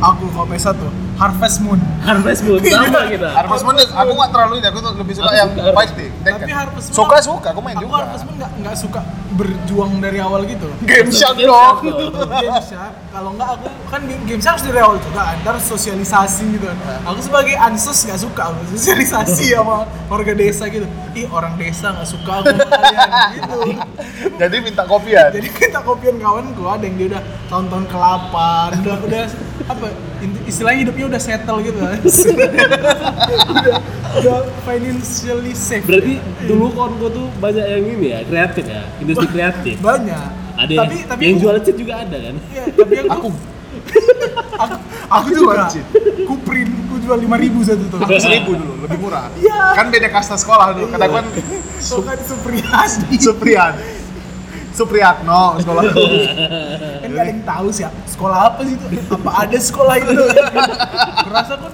Aku 0.02 0.24
kalau 0.34 0.48
PS1 0.50 0.78
Harvest 1.14 1.62
Moon. 1.62 1.80
Harvest 2.02 2.42
Moon 2.42 2.58
sama 2.60 3.06
kita. 3.06 3.30
Harvest 3.30 3.64
Moon 3.64 3.76
aku 3.78 4.12
nggak 4.18 4.32
terlalu 4.34 4.54
ini, 4.60 4.68
aku 4.68 4.80
tuh 4.82 4.92
lebih 4.98 5.14
suka 5.14 5.30
Aku 5.30 5.36
yang 5.38 5.50
suka 5.54 5.72
fighting. 5.78 6.12
Tapi 6.26 6.52
Harvest 6.52 6.88
Moon 6.90 6.98
Suka 6.98 7.18
suka, 7.22 7.48
aku 7.54 7.62
main 7.62 7.76
aku 7.78 7.86
juga. 7.86 7.98
Harvest 8.02 8.24
Moon 8.26 8.36
nggak 8.42 8.52
nggak 8.66 8.76
suka 8.76 9.02
berjuang 9.34 9.92
dari 9.98 10.18
awal 10.22 10.42
gitu. 10.46 10.70
Game 10.86 11.10
Shark 11.14 11.38
Game 11.38 11.50
dong. 11.50 11.78
Shark 11.86 12.14
dong. 12.14 12.30
Games 12.34 12.68
ya, 12.70 12.86
kalau 13.14 13.30
nggak 13.38 13.50
aku 13.50 13.68
kan 13.94 14.02
game 14.10 14.24
games 14.26 14.46
harus 14.46 14.64
dari 14.66 14.80
awal 14.82 14.98
juga 14.98 15.22
kan, 15.22 15.38
ntar 15.46 15.56
sosialisasi 15.62 16.44
gitu 16.58 16.66
kan. 16.66 16.78
Aku 17.14 17.20
sebagai 17.22 17.56
ansos 17.62 17.98
nggak 18.10 18.20
suka 18.20 18.42
aku 18.50 18.60
sosialisasi 18.74 19.46
sama 19.58 19.86
warga 20.10 20.34
desa 20.34 20.66
gitu. 20.70 20.90
Ih 21.14 21.30
orang 21.30 21.54
desa 21.62 21.94
nggak 21.94 22.10
suka 22.10 22.32
aku 22.42 22.58
kalian 22.58 23.10
gitu. 23.38 23.58
Jadi 24.42 24.56
minta 24.66 24.84
kopian. 24.90 25.30
Jadi 25.30 25.48
kita 25.54 25.86
kopian 25.86 26.18
kawanku 26.18 26.66
ada 26.66 26.84
yang 26.86 26.98
dia 26.98 27.08
udah 27.14 27.24
tahun-tahun 27.54 27.86
ke-8, 27.86 28.36
udah 28.82 28.98
udah 29.06 29.24
apa 29.64 29.88
istilahnya 30.44 30.80
hidupnya 30.84 31.06
udah 31.08 31.22
settle 31.22 31.60
gitu 31.60 31.80
kan. 31.80 32.00
udah 33.54 33.76
udah 34.20 34.38
financially 34.62 35.54
safe. 35.54 35.84
Berarti 35.84 36.20
dulu 36.44 36.68
konko 36.72 37.08
tuh 37.08 37.28
banyak 37.38 37.64
yang 37.64 37.84
ini 37.90 38.08
ya, 38.10 38.20
kreatif 38.24 38.66
ya, 38.66 38.84
industri 39.00 39.28
kreatif. 39.28 39.76
banyak. 39.80 40.28
Ada 40.54 40.74
tapi 40.78 40.96
tapi 41.04 41.22
yang 41.24 41.36
aku- 41.36 41.44
jual 41.44 41.56
cheat 41.60 41.76
juga 41.76 41.94
ada 42.00 42.18
kan? 42.20 42.36
Iya, 42.50 42.64
tapi 42.72 42.94
yang 42.94 43.08
Aku. 43.16 43.30
aku 44.54 44.76
aku, 45.10 45.28
juga 45.34 45.66
ku 46.24 46.36
print 46.40 46.72
ku 46.88 46.96
jual 46.98 47.18
lima 47.18 47.36
ribu 47.36 47.60
satu 47.62 47.84
tuh 47.90 48.00
Aku 48.00 48.16
seribu 48.16 48.54
dulu, 48.54 48.74
lebih 48.82 49.00
murah. 49.00 49.28
Iya. 49.36 49.74
Kan 49.74 49.90
beda 49.90 50.08
kasta 50.08 50.36
sekolah 50.36 50.78
dulu. 50.78 50.88
Kata 50.90 51.06
kan 51.10 51.26
so 51.80 52.00
kan 52.00 52.16
Supriyadi 52.20 53.18
Supriyan. 53.18 53.74
Supriyatno 54.74 55.58
sekolah. 55.60 55.84
kan 55.86 57.06
gak 57.08 57.22
ada 57.22 57.30
yang 57.30 57.42
tahu 57.44 57.68
sih 57.70 57.84
ya, 57.84 57.90
sekolah 58.24 58.40
apa 58.48 58.60
sih 58.64 58.74
itu 58.74 58.88
apa 59.12 59.30
ada 59.38 59.58
sekolah 59.60 59.96
itu 60.00 60.14
kurasa 61.22 61.54
kan 61.60 61.72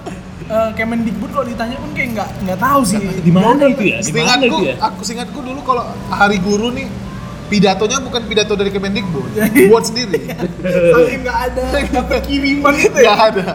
eh, 0.49 0.69
Kemendikbud 0.73 1.29
kalau 1.29 1.45
ditanya 1.45 1.77
pun 1.77 1.93
kayak 1.93 2.09
nggak 2.11 2.29
nggak 2.41 2.59
tahu 2.59 2.81
sih 2.83 2.97
Di 2.97 3.29
mana 3.29 3.63
itu 3.67 3.83
ya? 3.85 3.97
Di 3.99 4.11
mana 4.11 4.41
itu 4.41 4.57
ya? 4.65 4.75
aku 4.81 5.01
seingatku 5.03 5.39
dulu 5.39 5.61
kalau 5.61 5.85
hari 6.09 6.41
guru 6.41 6.73
nih 6.73 6.89
pidatonya 7.45 7.97
bukan 7.99 8.25
pidato 8.25 8.53
dari 8.53 8.69
Kemendikbud, 8.69 9.29
buat 9.69 9.81
sendiri. 9.83 10.21
saking 10.93 11.21
nggak 11.23 11.37
ada 11.49 11.65
kiriman 12.19 12.73
gitu 12.75 12.97
ya 12.97 13.09
Gak 13.09 13.19
ada. 13.33 13.47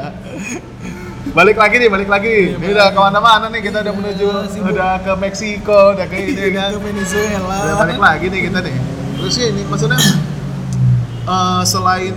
Balik 1.31 1.55
lagi 1.55 1.75
nih, 1.77 1.89
balik 1.89 2.07
lagi. 2.07 2.55
Ini 2.55 2.69
udah 2.71 2.91
ke 2.91 3.01
mana-mana 3.01 3.47
nih, 3.49 3.59
kita 3.61 3.83
udah 3.83 3.91
menuju, 3.91 4.27
Iya, 4.27 4.51
sibuk. 4.51 4.71
udah 4.71 4.99
ke 4.99 5.13
Meksiko, 5.15 5.95
udah 5.95 6.07
ke 6.07 6.15
ini 6.21 6.47
kan. 6.51 6.71
ke 6.71 6.79
Venezuela 6.81 7.59
Udah 7.61 7.77
balik 7.77 7.99
lagi 7.99 8.27
nih 8.29 8.41
kita 8.47 8.59
nih. 8.63 8.75
Terus 9.15 9.35
ya 9.35 9.47
ini 9.49 9.63
maksudnya 9.65 9.99
eh, 11.25 11.63
selain 11.65 12.15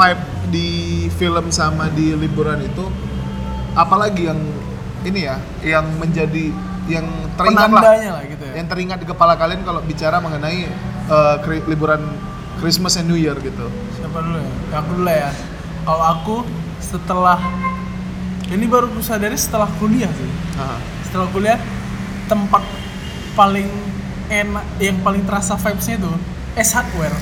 vibe 0.00 0.22
di 0.48 0.68
film 1.12 1.52
sama 1.52 1.92
di 1.92 2.16
liburan 2.16 2.64
itu, 2.64 2.88
apalagi 3.76 4.32
yang 4.32 4.40
ini 5.04 5.28
ya, 5.28 5.36
yang 5.60 5.84
menjadi 6.00 6.50
yang 6.88 7.06
teringat 7.36 7.70
lah, 7.70 7.82
lah 7.84 8.24
gitu 8.24 8.44
ya. 8.48 8.52
Yang 8.56 8.66
teringat 8.72 8.98
di 8.98 9.06
kepala 9.06 9.36
kalian 9.36 9.62
kalau 9.62 9.84
bicara 9.84 10.18
mengenai 10.18 10.66
eh, 11.06 11.36
kri- 11.44 11.64
liburan 11.68 12.00
Christmas 12.58 12.96
and 12.96 13.06
New 13.06 13.16
Year 13.16 13.36
gitu. 13.38 13.68
siapa 13.94 14.20
dulu 14.20 14.36
ya? 14.40 14.50
Aku 14.80 14.90
dulu 14.96 15.10
ya. 15.12 15.30
Kalau 15.86 16.04
aku 16.04 16.36
setelah 16.80 17.38
ini 18.50 18.66
baru 18.66 18.90
aku 18.90 19.00
sadari 19.04 19.36
setelah 19.38 19.68
kuliah 19.78 20.10
sih. 20.10 20.30
Aha. 20.58 20.76
setelah 21.06 21.26
kuliah 21.30 21.58
tempat 22.26 22.62
paling 23.34 23.66
enak 24.30 24.62
yang 24.78 24.98
paling 25.02 25.22
terasa 25.26 25.58
vibes-nya 25.58 25.98
tuh 25.98 26.16
S 26.54 26.74
hardware. 26.74 27.14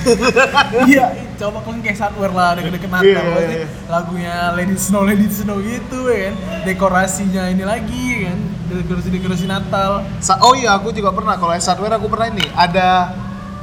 Iya 0.88 1.29
coba 1.40 1.64
kalian 1.64 1.80
ke 1.80 1.90
S 1.90 2.00
hardware 2.04 2.34
lah 2.36 2.50
deket-deket 2.52 2.90
Natal 2.92 3.08
Iya, 3.08 3.16
iya, 3.16 3.32
pasti 3.32 3.56
iya. 3.56 3.66
lagunya 3.88 4.34
It 4.60 4.76
Snow 4.76 5.02
It 5.08 5.32
Snow 5.32 5.58
gitu 5.64 5.98
ya 6.06 6.28
kan 6.28 6.34
dekorasinya 6.68 7.42
ini 7.48 7.64
lagi 7.64 8.28
kan 8.28 8.38
dekorasi-dekorasi 8.68 9.48
Natal 9.48 10.04
Sa- 10.20 10.38
oh 10.44 10.52
iya, 10.52 10.76
aku 10.76 10.92
juga 10.92 11.10
pernah. 11.10 11.34
Kalau 11.34 11.50
hardware 11.50 11.96
aku 11.96 12.06
pernah 12.06 12.28
ini 12.28 12.44
ada 12.52 13.16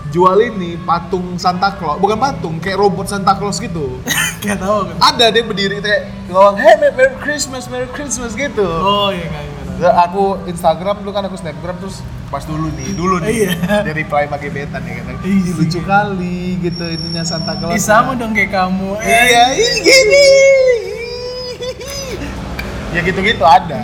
jual 0.07 0.39
ini 0.39 0.79
patung 0.81 1.35
Santa 1.35 1.75
Claus, 1.75 1.99
bukan 1.99 2.15
patung, 2.15 2.57
kayak 2.57 2.79
robot 2.79 3.07
Santa 3.07 3.35
Claus 3.35 3.59
gitu. 3.59 3.99
kayak 4.41 4.57
tahu 4.59 4.87
kan 4.87 4.95
ada 5.13 5.25
dia 5.29 5.43
berdiri 5.43 5.77
kayak 5.83 6.01
ngomong, 6.31 6.55
hey 6.57 6.75
Merry 6.79 7.15
Christmas, 7.19 7.67
Merry 7.67 7.87
Christmas 7.91 8.31
gitu. 8.33 8.63
oh 8.63 9.11
iya 9.11 9.27
kayak 9.27 9.47
Terus 9.47 9.56
Aku 9.77 10.41
Instagram 10.49 11.05
dulu 11.05 11.13
kan 11.13 11.21
aku 11.29 11.37
Snapgram 11.37 11.77
terus 11.77 12.01
pas 12.33 12.41
dulu 12.41 12.73
nih, 12.73 12.97
dulu 12.97 13.21
nih. 13.21 13.45
Iya. 13.45 13.85
Dia 13.85 13.93
reply 13.93 14.25
pakai 14.25 14.49
betan 14.49 14.81
ya 14.81 15.05
kan. 15.05 15.15
Iya. 15.21 15.51
Lucu 15.53 15.79
kali 15.85 16.57
gitu 16.65 16.85
ininya 16.89 17.21
Santa 17.21 17.53
Claus. 17.53 17.77
Ih, 17.77 17.83
sama 17.83 18.17
dong 18.17 18.33
kayak 18.33 18.49
kamu 18.49 18.97
Iya, 19.05 19.43
ih, 19.53 19.75
gini. 19.85 20.25
ya 22.95 22.99
gitu-gitu 23.05 23.45
ada. 23.45 23.83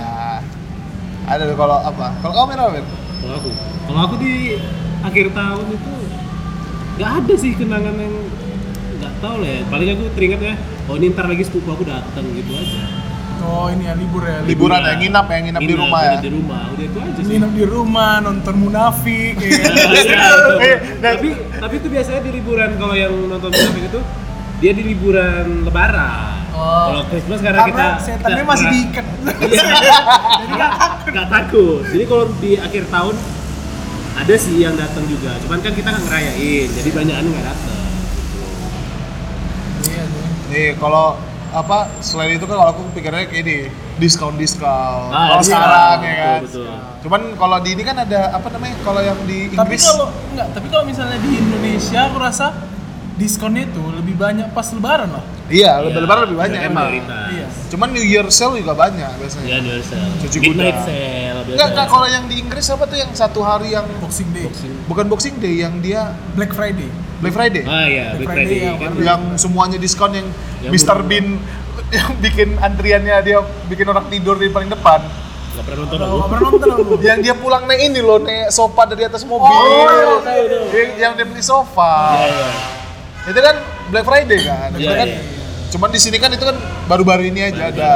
Ada 1.29 1.43
tuh 1.45 1.57
kalau 1.59 1.77
apa? 1.77 2.09
Kalau 2.25 2.33
kamu 2.33 2.51
apa, 2.57 2.71
Ben? 2.73 2.85
Kalau 3.21 3.33
aku, 3.37 3.49
kalau 3.87 3.99
aku 4.09 4.15
di 4.19 4.57
akhir 5.05 5.25
tahun 5.31 5.65
itu 5.71 5.93
nggak 6.93 7.11
ada 7.21 7.33
sih 7.37 7.51
kenangan 7.53 7.95
yang 7.95 8.15
nggak 8.97 9.13
tahu 9.21 9.35
lah 9.45 9.49
ya. 9.49 9.61
Paling 9.69 9.89
aku 9.93 10.03
teringat 10.17 10.41
ya, 10.41 10.53
oh 10.89 10.95
ini 10.97 11.13
ntar 11.13 11.29
lagi 11.29 11.45
sepupu 11.45 11.69
aku 11.69 11.85
datang 11.85 12.25
gitu 12.33 12.51
aja. 12.57 12.81
Oh 13.41 13.67
ini 13.67 13.83
ya 13.83 13.93
libur 13.93 14.21
ya 14.21 14.37
Liburan 14.41 14.79
ya, 14.79 14.93
nginap 14.93 15.25
ya, 15.25 15.37
nginap 15.41 15.61
di 15.61 15.73
rumah 15.73 15.99
ya. 15.99 16.09
nginap 16.11 16.21
Di 16.21 16.31
rumah, 16.31 16.61
udah 16.69 16.85
itu 16.85 16.97
aja 16.97 17.11
sih. 17.15 17.25
nginep 17.27 17.51
di 17.51 17.63
rumah 17.65 18.11
nonton 18.19 18.55
munafik 18.57 19.35
ya? 19.35 19.49
Iya, 19.49 20.27
Eh, 20.59 20.77
dan- 21.01 21.15
tapi 21.15 21.29
tapi 21.57 21.73
itu 21.75 21.87
biasanya 21.87 22.21
di 22.21 22.31
liburan 22.33 22.69
kalau 22.75 22.93
yang 22.93 23.13
nonton 23.25 23.49
film 23.49 23.75
itu 23.79 23.99
dia 24.57 24.71
di 24.71 24.83
liburan 24.85 25.63
lebaran. 25.63 26.39
Oh. 26.53 26.85
Kalau 26.87 27.03
Christmas 27.09 27.39
karena, 27.41 27.65
kita 27.65 27.75
karena 27.75 27.99
setannya 27.99 28.35
kita- 28.37 28.47
masih 28.47 28.63
karena- 28.63 28.73
diikat 28.73 29.05
Iya. 29.49 29.63
Jadi 30.37 30.53
nggak 30.53 30.71
nggak 31.09 31.27
takut. 31.27 31.81
Jadi 31.85 32.03
kalau 32.05 32.25
di 32.37 32.51
akhir 32.55 32.83
tahun 32.87 33.15
ada 34.13 34.35
sih 34.37 34.55
yang 34.55 34.75
datang 34.75 35.03
juga. 35.03 35.33
Cuman 35.39 35.59
kan 35.59 35.73
kita 35.73 35.89
nggak 35.89 36.05
ngerayain, 36.05 36.67
jadi 36.71 36.89
banyakan 36.91 37.25
nggak 37.27 37.45
datang. 37.45 37.81
iya 39.83 40.03
Nih 40.47 40.67
kalau 40.77 41.17
apa 41.53 41.77
selain 42.01 42.35
itu 42.35 42.45
kan 42.49 42.57
kalau 42.57 42.69
aku 42.73 42.81
pikirnya 42.97 43.29
kayak 43.29 43.45
ini 43.45 43.57
diskon 44.01 44.35
diskon. 44.35 45.13
Ah, 45.13 45.37
kalau 45.37 45.43
iya. 45.45 45.47
sekarang 45.47 45.97
ya 46.01 46.13
kan. 46.17 46.41
Betul, 46.41 46.65
betul. 46.65 46.79
Cuman 47.05 47.21
kalau 47.37 47.57
di 47.61 47.69
ini 47.77 47.83
kan 47.85 47.97
ada 48.01 48.21
apa 48.33 48.47
namanya? 48.49 48.75
Kalau 48.81 49.01
yang 49.05 49.19
di 49.29 49.53
tapi 49.53 49.77
Inggris 49.77 49.85
kalau 49.85 50.07
enggak 50.33 50.47
tapi 50.57 50.67
kalau 50.73 50.83
misalnya 50.89 51.17
di 51.21 51.31
Indonesia 51.37 51.99
aku 52.09 52.17
rasa 52.17 52.45
diskonnya 53.13 53.69
itu 53.69 53.83
lebih 53.93 54.15
banyak 54.17 54.49
pas 54.51 54.65
lebaran 54.73 55.09
lah 55.13 55.23
iya, 55.47 55.77
lebih 55.79 56.01
lebaran 56.01 56.21
lebih 56.25 56.39
banyak 56.39 56.59
Iya, 56.59 56.69
emang. 56.69 56.87
iya 56.89 57.47
Cuman 57.73 57.89
New 57.89 58.05
Year 58.05 58.21
sale 58.29 58.61
juga 58.61 58.77
banyak 58.77 59.17
biasanya. 59.17 59.49
Ya, 59.49 59.57
New 59.57 59.73
Year's 59.73 59.89
Sale. 59.89 60.05
Cuci 60.21 60.37
Midnight 60.45 60.77
kuda. 60.77 60.85
sale 60.85 61.01
biasanya. 61.41 61.53
Enggak, 61.57 61.67
enggak 61.73 61.87
kalau 61.89 62.05
yang 62.05 62.23
di 62.29 62.35
Inggris 62.37 62.65
apa 62.69 62.83
tuh 62.85 62.97
yang 63.01 63.11
satu 63.17 63.41
hari 63.41 63.73
yang 63.73 63.85
Boxing 63.97 64.29
Day 64.29 64.45
bukan 64.85 65.05
Boxing 65.09 65.41
Day 65.41 65.65
yang 65.65 65.81
dia 65.81 66.13
Black 66.37 66.53
Friday 66.53 66.85
Black 67.17 67.33
Friday. 67.33 67.65
Ah 67.65 67.89
iya, 67.89 68.13
Black 68.13 68.29
Black 68.29 68.29
Friday 68.29 68.45
Friday 68.45 68.61
yang 68.61 68.77
kan. 68.77 68.93
yang 69.01 69.21
semuanya 69.41 69.77
diskon 69.81 70.13
yang, 70.13 70.27
Yang 70.61 70.71
Mr. 70.75 70.97
Bean 71.01 71.41
yang 71.97 72.09
bikin 72.21 72.49
antriannya 72.61 73.15
dia 73.25 73.37
bikin 73.65 73.89
orang 73.89 74.05
tidur 74.05 74.37
di 74.37 74.53
paling 74.53 74.69
depan. 74.69 75.01
Nggak 75.53 75.63
pernah 75.65 75.77
nonton 75.81 75.97
aku. 75.97 76.13
nggak 76.13 76.29
pernah 76.29 76.43
nonton 76.45 76.69
aku 76.69 76.83
yang 77.09 77.19
dia 77.25 77.33
pulang 77.33 77.63
naik 77.65 77.81
ini 77.89 78.05
loh, 78.05 78.21
naik 78.21 78.53
sofa 78.53 78.85
dari 78.85 79.01
atas 79.01 79.25
mobil. 79.25 79.49
Oh, 79.49 79.65
iya, 79.65 80.13
tahu, 80.21 80.45
tahu. 80.45 80.65
Yang, 80.77 80.89
yang 81.01 81.11
dia 81.17 81.25
beli 81.25 81.41
sofa. 81.41 81.93
Iya, 82.21 82.29
iya. 82.29 82.49
Itu 83.25 83.39
kan 83.39 83.55
Black 83.87 84.03
Friday 84.03 84.39
kan. 84.41 84.69
Itu 84.71 84.83
Iya, 84.83 84.93
kan 84.95 85.07
iya. 85.07 85.19
cuman 85.69 85.89
di 85.89 85.97
sini 85.97 86.17
kan 86.17 86.29
itu 86.29 86.41
kan 86.41 86.53
baru-baru 86.85 87.23
ini 87.25 87.41
aja 87.43 87.63
ada 87.67 87.91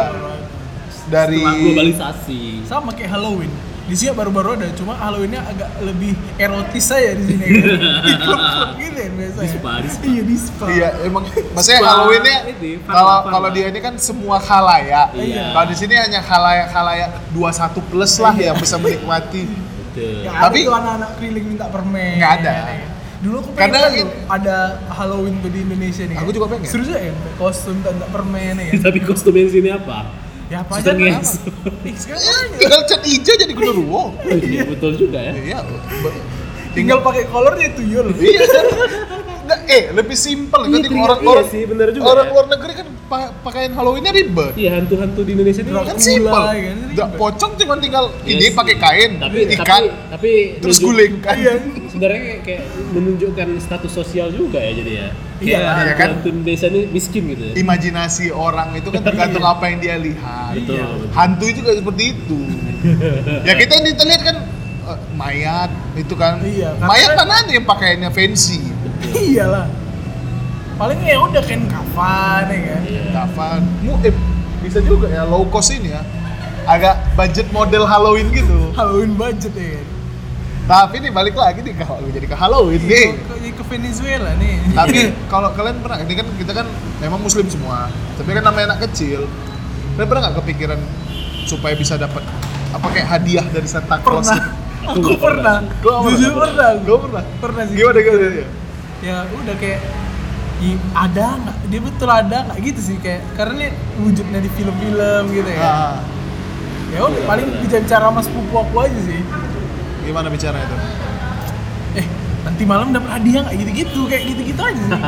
dari 1.05 1.37
Setelah 1.37 1.55
globalisasi. 1.57 2.41
sama 2.65 2.89
kayak 2.91 3.11
Halloween 3.11 3.53
di 3.85 3.95
sini 3.95 4.11
baru-baru 4.11 4.57
ada 4.57 4.67
cuma 4.73 4.91
Halloweennya 4.93 5.39
agak 5.41 5.79
lebih 5.79 6.11
erotis 6.35 6.89
aja 6.89 7.13
di 7.13 7.23
sini 7.23 7.45
kan 7.47 7.79
di 8.01 8.13
klub-klub 8.17 8.69
gitu 8.75 8.97
ya 8.97 9.09
biasanya 9.13 9.39
Di 9.39 9.49
spa, 9.53 9.71
di 9.77 9.87
spa. 9.87 10.03
iya 10.03 10.21
di 10.21 10.35
spa 10.35 10.65
Iya, 10.67 10.89
emang 11.05 11.23
maksudnya 11.53 11.79
Halloween-nya 11.85 12.37
kalau 12.83 13.15
kalau 13.25 13.49
dia 13.49 13.65
ini 13.67 13.79
kan 13.79 13.93
semua 13.97 14.35
halayak. 14.37 15.07
Iya. 15.13 15.53
Kalau 15.53 15.67
di 15.69 15.75
sini 15.77 15.93
hanya 15.95 16.19
halayak 16.19 16.67
halayak 16.69 17.09
21 17.31 17.79
plus 17.85 18.13
lah 18.17 18.33
yang 18.33 18.57
bisa 18.57 18.75
menikmati. 18.75 19.45
Betul. 19.47 20.25
Nggak 20.25 20.33
Tapi- 20.35 20.59
ada 20.59 20.67
tuh 20.67 20.75
anak-anak 20.75 21.09
keliling 21.15 21.45
minta 21.47 21.65
permen 21.67 22.11
Nggak 22.17 22.31
ada. 22.37 22.53
Dulu 23.17 23.36
aku 23.39 23.49
pengen 23.51 23.62
Karena 23.73 23.80
tuh 23.89 24.08
ada 24.30 24.58
Halloween 24.89 25.36
tuh 25.39 25.49
di 25.49 25.60
Indonesia 25.62 26.03
nih 26.03 26.17
Aku 26.17 26.30
juga 26.30 26.45
pengen. 26.47 26.69
serius 26.69 26.89
ya 26.89 27.10
kostum 27.36 27.73
minta 27.75 27.89
permen 28.08 28.56
ya 28.58 28.71
Tapi 28.86 28.99
kostum 29.01 29.34
yang 29.34 29.49
sini 29.49 29.69
apa? 29.69 29.97
ya 30.47 30.63
apa 30.63 30.80
aja 30.80 30.95
kan. 30.95 31.19
Tinggal 32.56 32.82
cat 32.88 33.03
hijau 33.03 33.36
jadi 33.36 33.51
genderuwo. 33.51 34.15
Iya, 34.23 34.63
betul 34.63 34.95
juga 34.95 35.19
ya. 35.19 35.36
Iya. 35.36 35.60
tinggal 36.71 37.03
pakai 37.03 37.27
kolornya 37.27 37.67
tuyul 37.75 38.15
Iya. 38.15 38.47
Enggak, 39.47 39.60
eh 39.65 39.83
lebih 39.89 40.17
simpel 40.17 40.62
Iya, 40.62 40.75
iya, 40.83 40.99
orang 40.99 41.19
iya 41.19 41.29
orang 41.29 41.47
sih, 41.47 41.62
bener 41.63 41.88
juga 41.89 42.05
orang 42.05 42.25
ya. 42.25 42.31
luar 42.33 42.45
negeri 42.49 42.73
kan 42.75 42.88
pa- 43.07 43.31
pakaian 43.39 43.71
Halloweennya 43.71 44.12
ribet. 44.12 44.51
Iya 44.53 44.69
hantu-hantu 44.75 45.23
di 45.23 45.31
Indonesia 45.31 45.62
ini 45.62 45.69
Kan 45.69 45.75
Dracula, 45.79 45.95
simpel. 45.97 46.43
kan, 46.43 46.55
Enggak 46.86 47.07
ribet. 47.07 47.17
pocong 47.17 47.51
cuma 47.55 47.75
tinggal 47.77 48.05
Iya 48.19 48.33
ini 48.33 48.47
pakai 48.51 48.75
kain, 48.77 49.12
tapi 49.17 49.38
ikan, 49.49 49.63
tapi 49.63 49.88
tapi 50.12 50.31
terus 50.60 50.77
guling 50.77 51.13
kan. 51.17 51.33
Iya. 51.33 51.53
sebenarnya 51.88 52.19
kayak, 52.41 52.62
menunjukkan 52.91 53.47
status 53.57 53.89
sosial 53.89 54.27
juga 54.29 54.60
ya 54.60 54.71
jadi 54.75 54.91
ya 54.93 55.07
kayak 55.38 55.47
Iya, 55.47 55.60
iya 55.79 55.93
kan? 55.95 56.07
hantu 56.12 56.27
Indonesia 56.29 56.67
ini 56.67 56.81
miskin 56.88 57.23
gitu 57.29 57.43
ya 57.45 57.53
Imajinasi 57.55 58.25
orang 58.29 58.69
itu 58.73 58.89
kan 58.89 59.01
tergantung 59.01 59.43
apa 59.43 59.63
yang 59.65 59.79
dia 59.79 59.95
lihat. 59.95 60.51
betul, 60.53 60.75
Iya. 60.75 60.86
Hantu 61.10 61.45
juga 61.49 61.71
seperti 61.71 62.03
itu. 62.12 62.38
ya 63.47 63.53
kita 63.55 63.71
yang 63.73 63.86
kita 63.88 64.03
lihat 64.03 64.21
kan 64.23 64.38
eh, 64.86 64.99
mayat 65.13 65.69
itu 65.95 66.13
kan. 66.13 66.38
Iya, 66.39 66.75
mayat 66.77 67.15
mana 67.15 67.33
ada 67.39 67.49
yang 67.49 67.63
pakaiannya 67.63 68.10
fancy? 68.10 68.60
Iyalah. 69.13 69.67
Paling 70.77 70.99
ya 71.01 71.17
udah 71.17 71.41
kain 71.41 71.65
kafan 71.65 72.43
ya 72.53 72.60
kan. 72.69 72.81
Iya. 72.86 73.03
Kafan. 73.13 73.62
Mu, 73.81 73.97
eh, 74.05 74.13
bisa 74.62 74.79
juga 74.81 75.10
ya 75.10 75.25
low 75.25 75.45
cost 75.49 75.73
ini 75.73 75.89
ya. 75.89 76.01
Agak 76.67 77.15
budget 77.17 77.47
model 77.49 77.88
Halloween 77.88 78.29
gitu. 78.29 78.73
Halloween 78.77 79.17
budget 79.17 79.53
ya 79.57 79.81
kan. 79.81 79.86
Tapi 80.67 80.99
nih 80.99 81.12
balik 81.15 81.39
lagi 81.39 81.63
nih 81.63 81.79
kalau 81.79 82.03
jadi 82.12 82.27
ke 82.27 82.36
Halloween 82.36 82.83
nih. 82.83 83.15
Kok 83.23 83.38
jadi 83.39 83.51
ke 83.55 83.63
Venezuela 83.71 84.31
nih. 84.36 84.55
Tapi 84.75 84.97
kalau 85.31 85.49
kalian 85.55 85.79
pernah, 85.79 85.97
ini 86.03 86.13
kan 86.13 86.27
kita 86.36 86.51
kan 86.51 86.67
memang 86.99 87.23
muslim 87.23 87.47
semua. 87.47 87.88
Tapi 88.19 88.29
kan 88.36 88.43
namanya 88.43 88.75
anak 88.75 88.91
kecil. 88.91 89.25
Kalian 89.95 90.07
pernah 90.12 90.21
nggak 90.27 90.36
kepikiran 90.43 90.79
supaya 91.47 91.73
bisa 91.73 91.95
dapat 91.95 92.19
apa 92.75 92.88
kayak 92.91 93.07
hadiah 93.07 93.47
dari 93.47 93.65
Santa 93.65 93.97
Claus? 94.03 94.27
pernah. 94.27 94.43
Aku 94.88 94.99
Aku 94.99 94.99
nggak 95.03 95.19
pernah. 95.19 95.57
pernah. 95.63 95.99
Gua 96.03 96.12
Jujur 96.13 96.31
pernah. 96.36 96.69
Pernah. 96.83 97.23
Pernah 97.39 97.63
sih. 97.65 97.75
Gimana 97.79 97.99
gimana? 98.03 98.27
Ya 98.99 99.23
udah 99.27 99.55
kayak 99.55 99.79
i- 100.60 100.81
ada 100.91 101.38
nggak? 101.38 101.57
Dia 101.67 101.79
betul 101.79 102.10
ada 102.10 102.38
nggak 102.43 102.57
gitu 102.63 102.81
sih 102.83 102.97
kayak 102.97 103.21
karena 103.33 103.53
ini 103.60 103.67
wujudnya 103.99 104.39
di 104.39 104.49
film-film 104.49 105.23
gitu 105.31 105.49
ya. 105.49 105.62
Ah, 105.62 105.95
Ya 106.88 107.03
udah 107.03 107.13
Iya, 107.13 107.27
paling 107.27 107.47
bicara 107.62 107.83
sama 108.01 108.21
sepupu 108.21 108.55
aku 108.57 108.75
aja 108.79 108.99
sih. 109.01 109.19
gimana 110.01 110.27
bicara 110.27 110.55
itu? 110.57 110.75
Eh 111.93 112.05
nanti 112.41 112.63
malam 112.63 112.89
dapat 112.89 113.12
hadiah 113.13 113.43
nggak 113.43 113.55
gitu-gitu 113.57 114.01
kayak 114.07 114.23
gitu-gitu 114.25 114.62
aja 114.62 114.81
sih. 114.81 114.95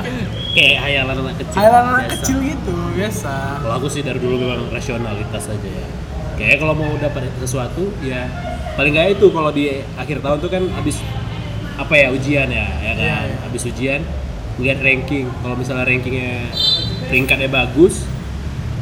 Kayak 0.49 0.65
kayak 0.67 0.79
hayalan 0.81 1.15
anak 1.19 1.35
kecil 1.37 1.55
Hayalan 1.55 1.83
anak 1.85 2.01
biasa. 2.01 2.13
kecil 2.17 2.37
gitu 2.43 2.75
biasa. 2.91 3.33
kalau 3.59 3.73
aku 3.75 3.87
sih 3.87 4.01
dari 4.01 4.17
dulu 4.17 4.35
memang 4.35 4.59
rasionalitas 4.69 5.43
aja 5.47 5.69
ya 5.71 5.87
kayak 6.35 6.57
kalau 6.57 6.73
mau 6.73 6.89
dapat 6.95 7.29
sesuatu 7.37 7.83
ya 8.01 8.25
paling 8.73 8.91
nggak 8.91 9.13
itu 9.13 9.29
kalau 9.29 9.49
di 9.49 9.69
akhir 9.93 10.17
tahun 10.19 10.37
tuh 10.39 10.49
kan 10.49 10.63
habis 10.73 10.97
apa 11.79 11.93
ya 11.95 12.07
ujian 12.11 12.47
ya 12.47 12.67
ya 12.77 12.91
kan 12.91 12.99
Iya, 12.99 13.17
iya. 13.25 13.37
habis 13.41 13.63
ujian 13.63 14.01
lihat 14.57 14.79
ranking 14.79 15.31
kalau 15.39 15.55
misalnya 15.55 15.83
rankingnya 15.83 16.51
peringkatnya 17.05 17.47
bagus 17.47 18.03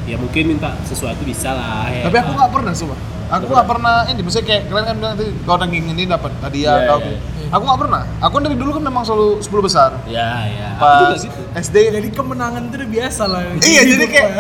ya 0.04 0.16
mungkin 0.16 0.44
minta 0.50 0.74
sesuatu 0.82 1.22
bisa 1.22 1.52
lah 1.52 1.86
ya 1.88 2.04
Tapi 2.04 2.18
aku 2.18 2.32
nggak 2.34 2.52
pernah 2.52 2.74
coba. 2.74 2.96
Aku 3.28 3.44
Nggak 3.44 3.52
nggak 3.52 3.68
pernah 3.68 3.96
ini, 4.08 4.22
misalnya 4.24 4.48
kayak 4.48 4.62
kalian 4.66 4.86
kan 4.86 4.96
bilang 4.96 5.14
tadi 5.14 5.32
kau 5.44 5.58
ranking 5.58 5.86
ini 5.86 6.04
dapat 6.08 6.32
hadiah. 6.40 6.74
Iya, 6.74 6.88
kau- 6.88 7.04
iya. 7.04 7.20
Aku 7.50 7.62
nggak 7.62 7.80
pernah. 7.80 8.02
Aku 8.22 8.36
dari 8.40 8.56
dulu 8.56 8.72
kan 8.72 8.84
memang 8.84 9.04
selalu 9.04 9.30
10 9.38 9.60
besar. 9.62 9.92
ya 10.08 10.48
ya 10.48 10.68
aku 10.74 11.04
Pas 11.12 11.20
gitu 11.20 11.42
SD 11.54 11.76
Jadi 11.92 12.08
kemenangan 12.10 12.62
itu 12.64 12.76
udah 12.78 12.90
biasa 12.90 13.24
lah. 13.28 13.42
Iya, 13.60 13.82
jadi 13.86 14.06
kayak 14.08 14.32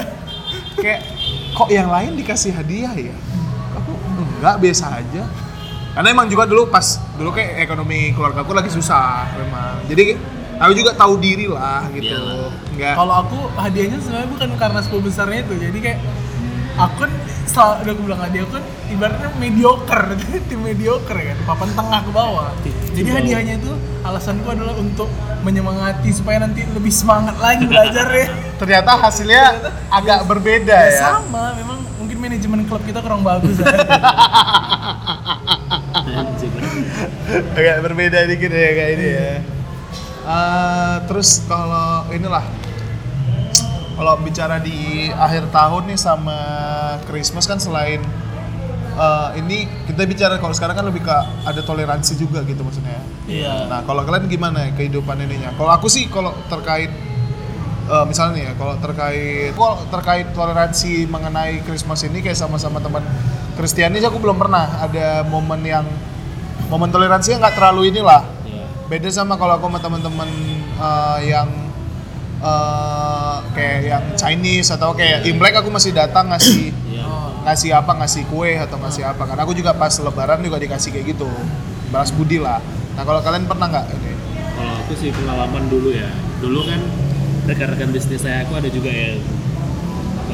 kayak 0.77 0.99
kok 1.51 1.67
yang 1.67 1.87
lain 1.87 2.11
dikasih 2.15 2.51
hadiah 2.53 2.95
ya? 2.95 3.15
Aku 3.75 3.91
enggak 4.17 4.55
biasa 4.57 4.85
aja. 4.95 5.23
Karena 5.93 6.07
emang 6.11 6.27
juga 6.27 6.43
dulu 6.45 6.69
pas 6.69 6.99
dulu 7.17 7.33
kayak 7.33 7.63
ekonomi 7.63 8.11
keluarga 8.13 8.41
aku 8.41 8.53
lagi 8.53 8.69
susah 8.69 9.25
memang. 9.33 9.81
Jadi 9.89 10.17
aku 10.57 10.71
juga 10.73 10.91
tahu 10.93 11.17
diri 11.17 11.45
lah 11.45 11.85
gitu. 11.93 12.51
Enggak. 12.73 12.93
Kalau 12.97 13.13
aku 13.13 13.37
hadiahnya 13.57 13.97
sebenarnya 14.01 14.29
bukan 14.29 14.49
karena 14.57 14.79
sepuluh 14.81 15.03
besarnya 15.09 15.39
itu, 15.45 15.53
jadi 15.57 15.77
kayak 15.81 15.99
aku 16.77 16.93
kan 17.05 17.11
selalu 17.47 17.73
udah 17.81 17.91
aku 17.97 18.01
bilang 18.05 18.21
hadiah 18.21 18.41
aku 18.45 18.53
kan 18.61 18.65
ibaratnya 18.93 19.29
mediocre, 19.41 20.05
tim 20.49 20.59
mediocre 20.61 21.21
kan, 21.33 21.37
papan 21.45 21.69
tengah 21.73 21.99
ke 22.05 22.11
bawah. 22.13 22.49
Jadi 22.93 23.09
bawah. 23.09 23.17
hadiahnya 23.17 23.53
itu 23.57 23.71
alasanku 24.05 24.47
adalah 24.49 24.75
untuk 24.77 25.09
menyemangati 25.41 26.09
supaya 26.13 26.45
nanti 26.45 26.61
lebih 26.69 26.93
semangat 26.93 27.37
lagi 27.41 27.65
belajar 27.65 28.05
ya. 28.13 28.27
Ternyata 28.61 28.91
hasilnya 29.01 29.43
agak 29.89 30.25
berbeda 30.29 30.77
Ya, 30.77 30.93
ya. 30.93 31.01
sama, 31.17 31.57
memang 31.57 31.81
mungkin 31.97 32.17
manajemen 32.21 32.61
klub 32.69 32.81
kita 32.85 33.01
kurang 33.01 33.25
bagus 33.25 33.57
ya. 33.57 33.65
agak 37.57 37.75
berbeda 37.83 38.27
dikit 38.27 38.51
ya 38.51 38.71
kayak 38.75 38.91
ini 38.99 39.07
ya. 39.07 39.31
Eh, 40.27 40.95
terus 41.07 41.47
kalau 41.47 42.03
inilah 42.11 42.43
kalau 43.97 44.13
bicara 44.21 44.59
di 44.59 45.09
akhir 45.09 45.49
tahun 45.49 45.89
nih 45.89 45.99
sama 45.99 46.37
Christmas 47.07 47.47
kan 47.47 47.57
selain 47.57 48.03
eh, 48.99 49.29
ini 49.39 49.65
kita 49.87 50.03
bicara 50.03 50.35
kalau 50.37 50.51
sekarang 50.51 50.75
kan 50.75 50.85
lebih 50.85 51.07
ke 51.07 51.17
ada 51.47 51.61
toleransi 51.63 52.19
juga 52.19 52.43
gitu 52.43 52.59
maksudnya. 52.61 52.99
Iya. 53.25 53.71
Nah 53.71 53.87
kalau 53.87 54.03
kalian 54.03 54.27
gimana 54.27 54.67
ya 54.67 54.71
kehidupan 54.75 55.23
ininya? 55.23 55.55
Kalau 55.55 55.71
aku 55.71 55.87
sih 55.87 56.11
kalau 56.11 56.35
terkait 56.51 56.91
eh, 57.87 58.05
misalnya 58.05 58.31
nih 58.35 58.43
ya 58.51 58.53
kalau 58.59 58.75
terkait 58.83 59.51
kalau 59.55 59.75
terkait 59.87 60.27
toleransi 60.35 61.07
mengenai 61.07 61.63
Christmas 61.63 62.03
ini 62.03 62.19
kayak 62.19 62.35
sama-sama 62.35 62.83
teman 62.83 63.01
Kristiani 63.57 63.97
sih 63.97 64.05
aku 64.05 64.21
belum 64.21 64.37
pernah 64.37 64.85
ada 64.85 65.25
momen 65.25 65.65
yang 65.65 65.85
momen 66.69 66.93
toleransinya 66.93 67.41
nggak 67.41 67.55
terlalu 67.57 67.89
inilah. 67.89 68.21
Ya 68.45 68.63
beda 68.87 69.09
sama 69.11 69.35
kalau 69.35 69.57
aku 69.57 69.67
sama 69.67 69.79
teman-teman 69.83 70.29
eh, 70.77 71.19
yang 71.27 71.49
eh, 72.39 73.35
kayak 73.51 73.79
yang 73.83 74.03
Chinese 74.15 74.69
atau 74.71 74.93
kayak 74.93 75.25
Imlek 75.25 75.57
aku 75.59 75.73
masih 75.73 75.91
datang 75.91 76.29
ngasih 76.31 76.71
ya 76.93 77.03
Oh. 77.07 77.31
ngasih 77.47 77.71
apa 77.71 77.95
ngasih 78.03 78.27
kue 78.27 78.59
atau 78.59 78.77
ngasih 78.77 79.03
apa. 79.07 79.23
Karena 79.25 79.41
aku 79.47 79.55
juga 79.55 79.71
pas 79.73 79.91
lebaran 79.95 80.43
juga 80.43 80.59
dikasih 80.59 80.91
kayak 80.93 81.17
gitu 81.17 81.27
balas 81.89 82.11
budi 82.11 82.37
lah. 82.37 82.59
Nah 82.93 83.03
kalau 83.07 83.23
kalian 83.23 83.47
pernah 83.47 83.67
nggak 83.71 83.85
ini? 83.95 84.11
Kalau 84.53 84.73
aku 84.85 84.93
sih 84.99 85.09
pengalaman 85.15 85.65
dulu 85.71 85.89
ya. 85.95 86.11
Dulu 86.43 86.59
kan 86.67 86.81
rekan-rekan 87.47 87.89
bisnis 87.95 88.21
saya 88.21 88.43
aku 88.43 88.59
ada 88.59 88.67
juga 88.67 88.91
yang 88.91 89.17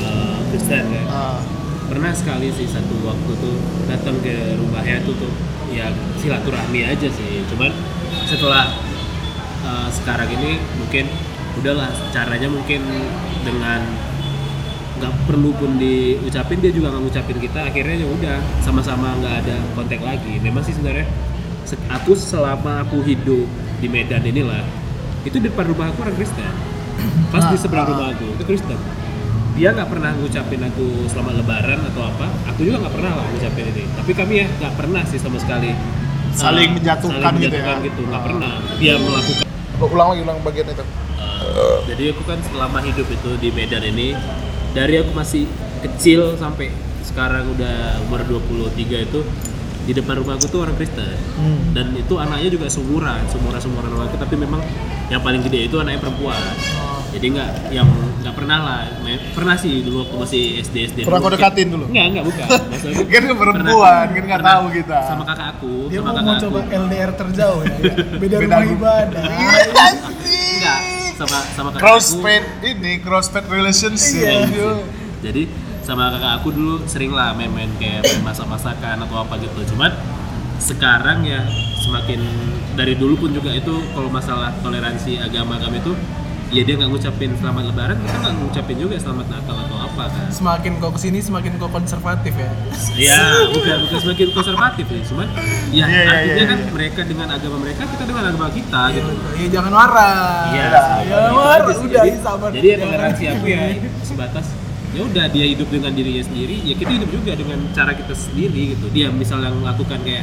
eh, 0.02 0.38
Kristen 0.50 0.84
kan. 0.92 1.06
Ah, 1.14 1.38
pernah 1.94 2.10
sekali 2.10 2.50
sih 2.50 2.66
satu 2.66 3.06
waktu 3.06 3.32
tuh 3.38 3.54
datang 3.86 4.18
ke 4.26 4.58
rumahnya 4.58 5.06
tuh 5.06 5.14
tuh 5.14 5.30
ya 5.70 5.94
silaturahmi 6.18 6.82
aja 6.82 7.06
sih. 7.06 7.46
Cuman 7.54 7.70
setelah 8.26 8.66
eh, 9.62 9.88
sekarang 9.94 10.26
ini 10.34 10.58
mungkin 10.82 11.06
udahlah 11.62 11.94
caranya 12.10 12.50
mungkin 12.50 12.82
dengan 13.46 13.86
nggak 14.98 15.14
perlu 15.30 15.54
pun 15.54 15.78
diucapin 15.78 16.58
dia 16.58 16.74
juga 16.74 16.90
nggak 16.90 17.04
ngucapin 17.06 17.38
kita 17.38 17.60
akhirnya 17.70 18.02
ya 18.02 18.08
udah 18.10 18.38
sama-sama 18.66 19.14
nggak 19.22 19.46
ada 19.46 19.56
kontak 19.78 20.02
lagi. 20.02 20.42
Memang 20.42 20.66
sih 20.66 20.74
sebenarnya 20.74 21.06
se- 21.62 21.78
aku 21.94 22.18
selama 22.18 22.82
aku 22.82 23.06
hidup 23.06 23.46
di 23.78 23.86
Medan 23.86 24.26
inilah 24.26 24.66
itu 25.22 25.38
di 25.38 25.46
depan 25.46 25.70
rumah 25.70 25.94
aku 25.94 26.10
orang 26.10 26.18
Kristen. 26.18 26.54
Pas 27.30 27.46
di 27.50 27.58
Ah, 27.58 27.62
seberang 27.62 27.86
ah. 27.86 27.92
rumah 27.94 28.08
aku 28.18 28.26
itu 28.34 28.44
Kristen 28.50 28.80
dia 29.54 29.70
nggak 29.70 29.86
pernah 29.88 30.12
ngucapin 30.13 30.62
aku 30.63 30.86
selama 31.06 31.32
lebaran 31.36 31.80
atau 31.86 32.04
apa 32.04 32.26
aku 32.48 32.60
juga 32.63 32.78
nggak 32.82 32.94
pernah 32.94 33.12
lah 33.13 33.26
ngucapin 33.28 33.66
ini 33.68 33.84
tapi 33.92 34.12
kami 34.12 34.34
ya 34.36 34.48
nggak 34.52 34.74
pernah 34.74 35.02
sih 35.04 35.18
sama 35.18 35.38
sekali 35.38 35.72
Saling 36.34 36.70
uh, 36.72 36.76
menjatuhkan 36.76 37.22
saling 37.30 37.44
gitu 37.44 37.54
ya? 37.56 37.78
gitu 37.80 38.02
nggak 38.04 38.18
Ah. 38.18 38.26
pernah 38.26 38.52
dia 38.76 38.94
melakukan 38.98 39.46
ulang 39.84 40.08
lagi 40.10 40.22
ulang 40.22 40.38
bagian 40.42 40.70
itu 40.70 40.86
Uh, 41.44 41.80
jadi 41.86 42.12
aku 42.12 42.24
kan 42.24 42.39
selama 42.42 42.80
hidup 42.80 43.04
itu 43.06 43.30
di 43.38 43.50
Medan 43.50 43.84
ini 43.86 44.16
dari 44.72 44.96
aku 44.98 45.12
masih 45.12 45.44
kecil 45.82 46.34
sampai 46.34 46.72
sekarang 47.04 47.52
udah 47.52 48.00
umur 48.02 48.24
23 48.24 48.74
itu 49.04 49.20
di 49.82 49.92
depan 49.92 50.18
rumah 50.18 50.34
aku 50.34 50.48
tuh 50.48 50.63
orang 50.63 50.74
Kristen 50.74 51.04
Hmm. 51.34 51.72
dan 51.72 51.92
itu 51.94 52.16
anaknya 52.16 52.48
juga 52.50 52.68
seumuran 52.68 53.28
seumuran 53.28 53.60
seumuran 53.60 53.88
sama 53.88 54.04
aku 54.06 54.16
tapi 54.18 54.36
memang 54.36 54.63
yang 55.08 55.20
paling 55.20 55.42
gede 55.42 55.68
itu 55.68 55.76
anaknya 55.76 56.00
perempuan 56.02 56.39
Oh. 56.74 57.04
jadi 57.10 57.26
nggak 57.30 57.50
yang 57.72 57.89
nggak 58.24 58.34
pernah 58.34 58.58
lah 58.58 58.82
pernah 59.32 59.56
sih 59.56 59.84
dulu 59.84 59.96
waktu 60.02 60.16
masih 60.18 60.44
SD 60.60 60.76
SD 60.88 60.98
Pernah 61.04 61.20
kau 61.20 61.28
dekatin 61.30 61.68
dulu? 61.68 61.86
nggak 61.86 62.06
nggak 62.10 62.26
bukan 62.26 62.48
Kan 63.12 63.24
perempuan, 63.36 64.06
kan 64.10 64.24
nggak 64.26 64.44
tahu 64.44 64.66
kita. 64.72 65.00
sama 65.04 65.24
kakak 65.24 65.48
aku 65.54 65.74
Dia 65.88 66.00
sama 66.00 66.06
mau, 66.06 66.14
kakak 66.14 66.24
mau 66.24 66.34
aku 66.34 66.44
coba 66.44 66.60
LDR 66.80 67.12
terjauh 67.14 67.62
ya. 67.62 67.76
Beda, 68.22 68.36
Beda 68.40 68.56
rumah 68.58 68.72
ibadah. 68.72 69.24
enggak 69.94 70.80
sama 71.14 71.38
sama 71.52 71.70
kakak 71.70 71.78
aku 71.78 71.84
crossfade 71.84 72.48
ini 72.64 72.92
crossfade 72.98 73.48
relationship 73.48 74.24
Iya. 74.50 74.72
jadi 75.22 75.44
sama 75.82 76.10
kakak 76.10 76.34
aku 76.40 76.50
dulu 76.50 76.76
sering 76.86 77.12
lah 77.12 77.32
main-main 77.32 77.70
kayak 77.76 78.02
main 78.02 78.24
masak-masakan 78.24 78.98
atau 79.00 79.16
apa 79.20 79.36
gitu 79.38 79.60
cuman 79.70 79.92
sekarang 80.58 81.22
ya 81.22 81.44
semakin 81.78 82.24
dari 82.74 82.96
dulu 82.96 83.20
pun 83.20 83.30
juga 83.30 83.52
itu 83.52 83.76
kalau 83.92 84.08
masalah 84.08 84.56
toleransi 84.60 85.20
agama 85.20 85.60
kami 85.60 85.78
itu 85.78 85.92
ya 86.54 86.62
dia 86.62 86.76
nggak 86.78 86.89
ngucapin 86.94 87.34
selamat 87.42 87.63
lebaran 87.74 87.98
kita 87.98 88.18
nggak 88.22 88.34
ngucapin 88.38 88.78
juga 88.78 88.96
selamat 89.02 89.26
natal 89.26 89.56
atau 89.58 89.78
apa 89.82 90.04
kan 90.06 90.26
Semakin 90.30 90.72
kau 90.78 90.92
ke 90.94 91.00
sini 91.02 91.18
semakin 91.18 91.58
kau 91.58 91.66
konservatif 91.68 92.34
ya. 92.38 92.50
ya 92.94 93.22
bukan 93.50 93.78
bukan 93.89 94.00
semakin 94.06 94.28
konservatif 94.32 94.86
ya 94.86 95.02
cuman 95.10 95.28
ya 95.34 95.42
Iya, 95.74 95.86
iya, 95.89 96.02
artinya 96.13 96.36
iya, 96.38 96.46
kan 96.46 96.60
iya. 96.62 96.70
mereka 96.70 97.02
dengan 97.10 97.28
agama 97.34 97.58
mereka 97.58 97.82
kita 97.89 98.04
dengan 98.06 98.24
agama 98.30 98.48
kita 98.54 98.82
gitu 98.94 99.10
Iya 99.34 99.48
jangan 99.50 99.72
marah. 99.74 100.46
Iya, 100.54 100.66
Jangan 100.70 101.02
gitu 101.02 101.34
marah. 101.34 101.74
sih. 101.74 101.86
Udah 101.89 102.04
jadi, 102.06 102.12
sabar. 102.22 102.50
jadi 102.54 102.68
ya 102.70 102.76
Jangan 102.78 102.86
toleransi 102.86 103.24
aku 103.34 103.46
ya 103.50 103.62
sebatas 104.06 104.46
ya 104.94 105.02
udah 105.02 105.26
dia 105.34 105.46
hidup 105.50 105.68
dengan 105.74 105.89
dirinya 105.89 106.22
sendiri 106.22 106.54
ya 106.70 106.74
kita 106.78 106.92
hidup 106.94 107.10
juga 107.10 107.34
dengan 107.34 107.58
cara 107.74 107.98
kita 107.98 108.13
sendiri 108.13 108.78
gitu 108.78 108.86
dia 108.94 109.10
misalnya 109.10 109.50
melakukan 109.50 109.98
kayak 110.06 110.22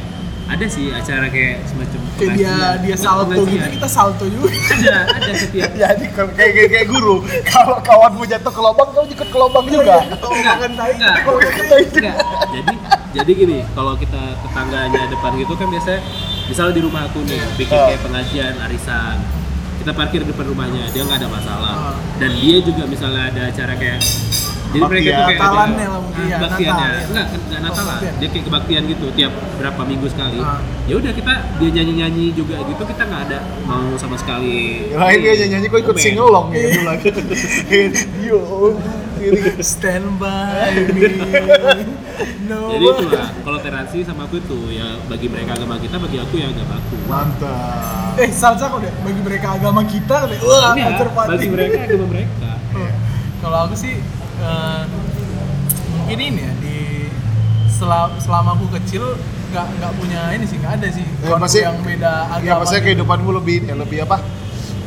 ada 0.50 0.66
sih 0.66 0.90
acara 0.90 1.26
kayak 1.26 1.62
semacam 1.64 1.98
Kayak 2.12 2.34
dia 2.34 2.54
dia 2.82 2.96
salto 2.96 3.40
gitu 3.40 3.66
kita 3.70 3.88
salto 3.88 4.24
juga. 4.26 4.50
ada 4.68 4.96
ada 5.08 5.32
setiap 5.32 5.70
Jadi 5.80 6.04
kayak, 6.10 6.30
kayak, 6.34 6.68
kayak 6.68 6.86
guru, 6.86 7.22
kalau 7.44 7.78
kawanmu 7.80 8.22
jatuh 8.26 8.50
ke 8.50 8.60
lubang, 8.60 8.88
kau 8.90 9.06
ikut 9.06 9.28
ke 9.30 9.38
lubang 9.38 9.64
juga. 9.64 9.96
enggak 10.02 10.56
enggak 10.60 10.88
enggak 10.90 11.14
jadi 12.50 12.74
jadi 13.10 13.30
gini 13.32 13.58
kalau 13.72 13.94
kita 13.94 14.22
tetangganya 14.40 15.02
depan 15.06 15.34
gitu 15.34 15.54
kan 15.54 15.66
biasanya 15.66 15.98
misalnya 16.46 16.74
di 16.74 16.82
rumah 16.82 17.02
aku 17.04 17.18
nih 17.22 17.42
bikin 17.56 17.74
Ah. 17.74 17.86
kayak 17.88 18.00
pengajian 18.00 18.54
arisan 18.60 19.16
kita 19.78 19.90
parkir 19.90 20.22
depan 20.22 20.46
rumahnya 20.46 20.84
dia 20.90 21.02
nggak 21.02 21.18
ada 21.18 21.28
masalah 21.28 21.74
Ah. 21.88 21.94
dan 22.16 22.30
dia 22.32 22.58
juga 22.60 22.84
misalnya 22.84 23.22
ada 23.28 23.42
acara 23.48 23.74
kayak 23.74 23.98
jadi 24.70 24.80
mereka 24.82 25.08
tuh 25.08 25.24
kayak 25.24 25.36
Natalannya 25.36 25.74
ada 25.76 25.86
lah 25.88 26.00
mungkin 26.00 26.22
ya, 26.22 26.30
Ah, 26.30 26.40
baktiannya 26.40 26.70
Natal 26.80 26.90
ya. 26.90 27.02
enggak 27.02 27.26
enggak 27.28 27.60
Natal 27.60 27.74
lah 27.80 27.86
baktian. 27.92 28.14
dia 28.16 28.28
kayak 28.28 28.44
kebaktian 28.46 28.82
gitu 28.86 29.06
tiap 29.12 29.32
berapa 29.56 29.82
minggu 29.82 30.06
sekali 30.06 30.38
Ah. 30.38 30.58
ya 30.84 30.94
udah 30.96 31.12
kita 31.12 31.32
dia 31.56 31.70
nyanyi 31.72 31.92
nyanyi 31.96 32.24
juga 32.32 32.56
gitu 32.60 32.82
kita 32.84 33.02
nggak 33.02 33.22
ada 33.26 33.38
mau 33.62 33.90
sama 33.96 34.14
sekali 34.14 34.86
Lain 34.90 35.18
dia 35.18 35.46
nyanyi, 35.48 35.66
kok 35.66 35.80
ikut 35.80 35.96
singelong 35.96 36.46
ya 36.50 36.66
dulu 36.70 36.82
lagi. 36.84 37.08
Yo. 38.22 38.40
Stand 39.60 40.16
by 40.16 40.70
me. 40.88 41.08
No 42.42 42.68
jadi 42.68 42.84
itulah 42.84 43.28
kalau 43.38 43.58
toleransi 43.58 44.02
sama 44.02 44.24
aku 44.24 44.36
itu 44.38 44.58
ya 44.70 44.84
bagi 45.06 45.24
mereka 45.24 45.54
agama 45.54 45.76
kita 45.76 45.96
bagi 45.96 46.18
aku 46.18 46.34
ya 46.36 46.48
agama 46.48 46.76
aku 46.76 46.94
Mantap. 47.06 48.18
Eh, 48.18 48.28
salsa 48.28 48.66
kok 48.66 48.76
deh 48.78 48.92
bagi 49.00 49.20
mereka 49.20 49.54
agama 49.54 49.80
kita 49.82 50.26
deh. 50.26 50.36
Wah, 50.40 50.74
Iya, 50.74 50.84
konservatif. 50.90 51.30
bagi 51.32 51.48
mereka 51.48 51.76
agama 51.82 52.06
mereka 52.06 52.50
Oh. 52.70 52.90
Kalau 53.40 53.58
aku 53.62 53.74
sih 53.74 53.94
eh, 54.40 54.82
mungkin 55.90 56.18
ini 56.18 56.40
ya 56.40 56.52
di 56.56 56.76
selama, 57.68 58.16
selama 58.18 58.48
aku 58.54 58.66
kecil 58.76 59.04
nggak 59.50 59.66
nggak 59.76 59.92
punya 59.94 60.20
ini 60.30 60.44
sih 60.44 60.56
nggak 60.56 60.74
ada 60.78 60.88
sih 60.88 61.02
Ya, 61.02 61.14
keluarga 61.26 61.42
pasti- 61.44 61.62
yang 61.62 61.78
beda 61.80 62.12
agama. 62.28 62.46
Ya 62.46 62.52
maksudnya 62.56 62.78
gitu. 62.78 62.86
kehidupanmu 62.88 63.30
lebih 63.34 63.56
ya 63.64 63.74
lebih 63.74 63.98
apa? 64.04 64.16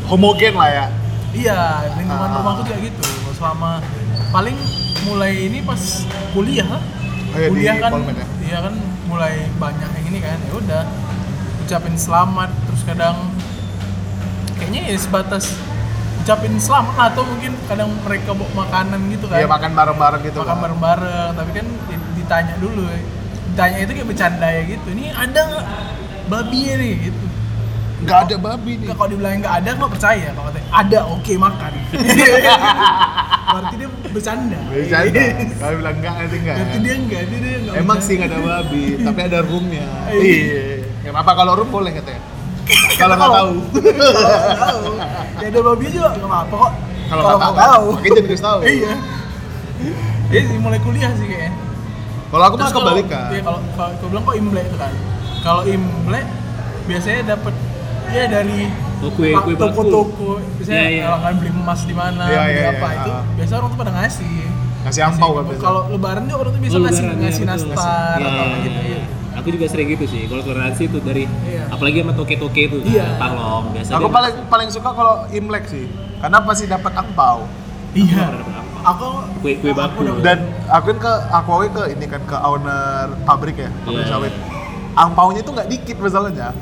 Homogen 0.05 0.53
lah 0.53 0.69
ya. 0.69 0.85
Iya, 1.33 1.59
lingkungan 1.95 2.29
Ah. 2.29 2.37
rumahku 2.37 2.61
juga 2.63 2.77
gitu. 2.79 3.03
Selama 3.33 3.81
paling 4.29 4.53
mulai 5.03 5.47
ini 5.47 5.59
pas 5.59 5.81
kuliah 6.31 6.67
lah. 6.69 6.83
Oh 7.33 7.35
iya, 7.35 7.41
di 7.41 7.49
kuliah 7.49 7.75
kan, 7.79 7.91
Polmed 7.91 8.15
ya? 8.15 8.25
iya 8.39 8.57
kan 8.61 8.73
mulai 9.03 9.33
banyak 9.57 9.89
yang 9.91 10.05
ini 10.07 10.19
kan. 10.21 10.37
Ya 10.39 10.53
udah, 10.53 10.83
ucapin 11.59 11.95
selamat 11.97 12.49
terus 12.63 12.81
kadang 12.83 13.17
kayaknya 14.55 14.81
ya 14.85 14.97
sebatas 14.97 15.57
ucapin 16.23 16.55
selamat 16.55 16.95
atau 17.11 17.27
mungkin 17.27 17.51
kadang 17.67 17.91
mereka 17.99 18.31
bawa 18.31 18.51
makanan 18.57 18.99
gitu 19.11 19.25
kan. 19.27 19.37
Iya 19.37 19.47
makan 19.47 19.71
bareng-bareng 19.73 20.21
gitu. 20.23 20.39
makan 20.39 20.47
kan. 20.49 20.63
bareng-bareng, 20.63 21.29
tapi 21.35 21.51
kan 21.51 21.65
di- 21.67 22.07
ditanya 22.15 22.55
dulu. 22.57 22.83
Ditanya 23.51 23.77
itu 23.77 23.91
kayak 23.91 24.07
bercanda 24.07 24.47
ya 24.47 24.61
gitu. 24.65 24.87
Ini 24.89 25.05
ada 25.11 25.39
nggak 25.43 25.65
babi 26.25 26.59
ya 26.63 26.75
nih 26.79 26.93
gitu. 27.03 27.25
Nggak 28.03 28.17
ada 28.19 28.35
babi 28.37 28.71
nih. 28.79 28.87
Kalau 28.89 29.07
dibilang 29.07 29.31
nggak 29.37 29.55
ada, 29.59 29.69
nggak 29.75 29.91
percaya. 29.91 30.27
Kalau 30.31 30.45
katanya 30.47 30.67
ada, 30.71 30.99
oke 31.07 31.33
makan. 31.35 31.71
Berarti 33.53 33.75
dia 33.75 33.89
bercanda. 34.09 34.59
Bercanda. 34.65 35.23
Kalau 35.53 35.75
bilang 35.77 35.95
enggak 35.99 36.13
nanti 36.17 36.37
enggak. 36.39 36.55
Berarti 36.57 36.77
dia 36.79 36.95
enggak, 36.95 37.21
dia, 37.27 37.37
dia 37.37 37.53
enggak 37.59 37.75
Emang 37.77 37.97
bercanda. 37.99 38.07
sih 38.07 38.13
nggak 38.15 38.29
ada 38.31 38.39
babi, 38.41 38.83
tapi 38.97 39.19
ada 39.21 39.39
roomnya. 39.43 39.85
Iya. 40.13 40.23
Iya. 40.23 40.63
Kenapa 41.03 41.31
kalau 41.35 41.53
room 41.53 41.69
boleh 41.69 41.91
katanya? 41.91 42.23
Kalau 42.93 43.15
nggak 43.15 43.31
tahu. 43.31 43.53
Tahu. 44.55 44.81
Ya 45.35 45.47
ada 45.47 45.59
babi 45.61 45.85
juga 45.87 46.09
nggak 46.13 46.25
apa-apa 46.25 46.55
kok. 46.57 46.73
Kalau 47.05 47.21
nggak 47.25 47.55
tahu. 47.59 47.85
jangan 47.99 48.23
dikasih 48.23 48.43
tahu. 48.43 48.59
Iya. 48.63 48.93
Dia 50.29 50.41
sih 50.41 50.57
mulai 50.57 50.79
kuliah 50.79 51.11
sih 51.13 51.25
kayaknya. 51.25 51.51
Kalau 52.27 52.43
aku 52.43 52.55
kalau- 52.57 52.73
kebalikan. 52.79 53.25
Iya 53.29 53.41
kalau 53.43 53.59
kalau 53.73 53.89
aku 53.91 54.05
bilang 54.07 54.23
kok 54.23 54.35
imlek 54.35 54.65
itu 54.65 54.77
kan. 54.77 54.93
Kalau 55.39 55.61
imlek 55.63 56.25
biasanya 56.83 57.21
dapat 57.29 57.53
ya 58.09 58.23
dari 58.27 58.59
Oh, 58.99 59.11
kue- 59.11 59.35
kue 59.35 59.51
bakul. 59.51 59.53
toko-toko. 59.59 60.29
Biasanya 60.57 60.79
Iya, 60.79 60.87
iya. 60.89 61.03
kalau 61.03 61.17
nggak 61.19 61.33
beli 61.35 61.51
emas 61.53 61.81
di 61.83 61.91
mana, 61.93 62.23
Iya, 62.23 62.39
beli 62.39 62.55
iya, 62.55 62.69
apa 62.71 62.87
iya. 62.87 62.95
itu 62.95 63.11
biasa 63.35 63.51
orang 63.53 63.67
tuh 63.67 63.77
pada 63.77 63.91
ngasih. 63.93 64.35
Ngasih 64.83 65.01
ampau 65.03 65.29
kan 65.33 65.43
biasa. 65.43 65.61
Kalau 65.61 65.81
lebaran 65.89 66.21
juga 66.23 66.37
orang 66.39 66.51
tuh 66.51 66.61
biasa 66.63 66.73
Oh, 66.73 66.81
ngasih 66.81 67.03
lebaran, 67.03 67.13
iya, 67.13 67.23
ngasih 67.25 67.43
nastar 67.45 68.15
Iya, 68.15 68.25
atau 68.25 68.41
apa 68.41 68.47
iya, 68.49 68.63
gitu. 68.63 68.79
iya. 68.81 69.01
Aku 69.33 69.47
juga 69.49 69.65
sering 69.65 69.89
gitu 69.89 70.05
sih. 70.05 70.25
Kalau 70.25 70.41
toleransi 70.41 70.85
itu 70.85 70.97
dari 70.99 71.25
Iya. 71.43 71.67
apalagi 71.67 71.99
sama 71.99 72.13
toke-toke 72.13 72.61
itu, 72.63 72.77
Iya. 72.85 73.17
parlom 73.17 73.73
biasa. 73.73 73.97
Aku 73.97 74.07
paling 74.07 74.35
paling 74.47 74.69
suka 74.69 74.89
kalau 74.89 75.25
Imlek 75.29 75.65
sih. 75.65 75.89
Karena 76.17 76.39
pasti 76.39 76.65
dapat 76.65 76.93
angpau. 76.93 77.49
Iya. 77.93 78.29
Aku 78.83 79.07
Kue- 79.39 79.57
kue 79.57 79.71
aku 79.71 79.79
bakul. 79.79 80.03
udah- 80.11 80.21
Dan 80.21 80.37
aku 80.67 80.85
kan 80.91 80.97
ke 80.99 81.13
aku 81.31 81.51
ke 81.71 81.83
ini 81.93 82.05
kan 82.05 82.21
ke 82.23 82.35
owner 82.35 83.15
pabrik 83.23 83.57
ya, 83.57 83.69
pabrik 83.83 84.05
Iya. 84.05 84.11
sawit. 84.11 84.33
Angpaunya 84.93 85.41
itu 85.41 85.49
nggak 85.49 85.69
dikit 85.69 85.97
masalahnya. 85.97 86.53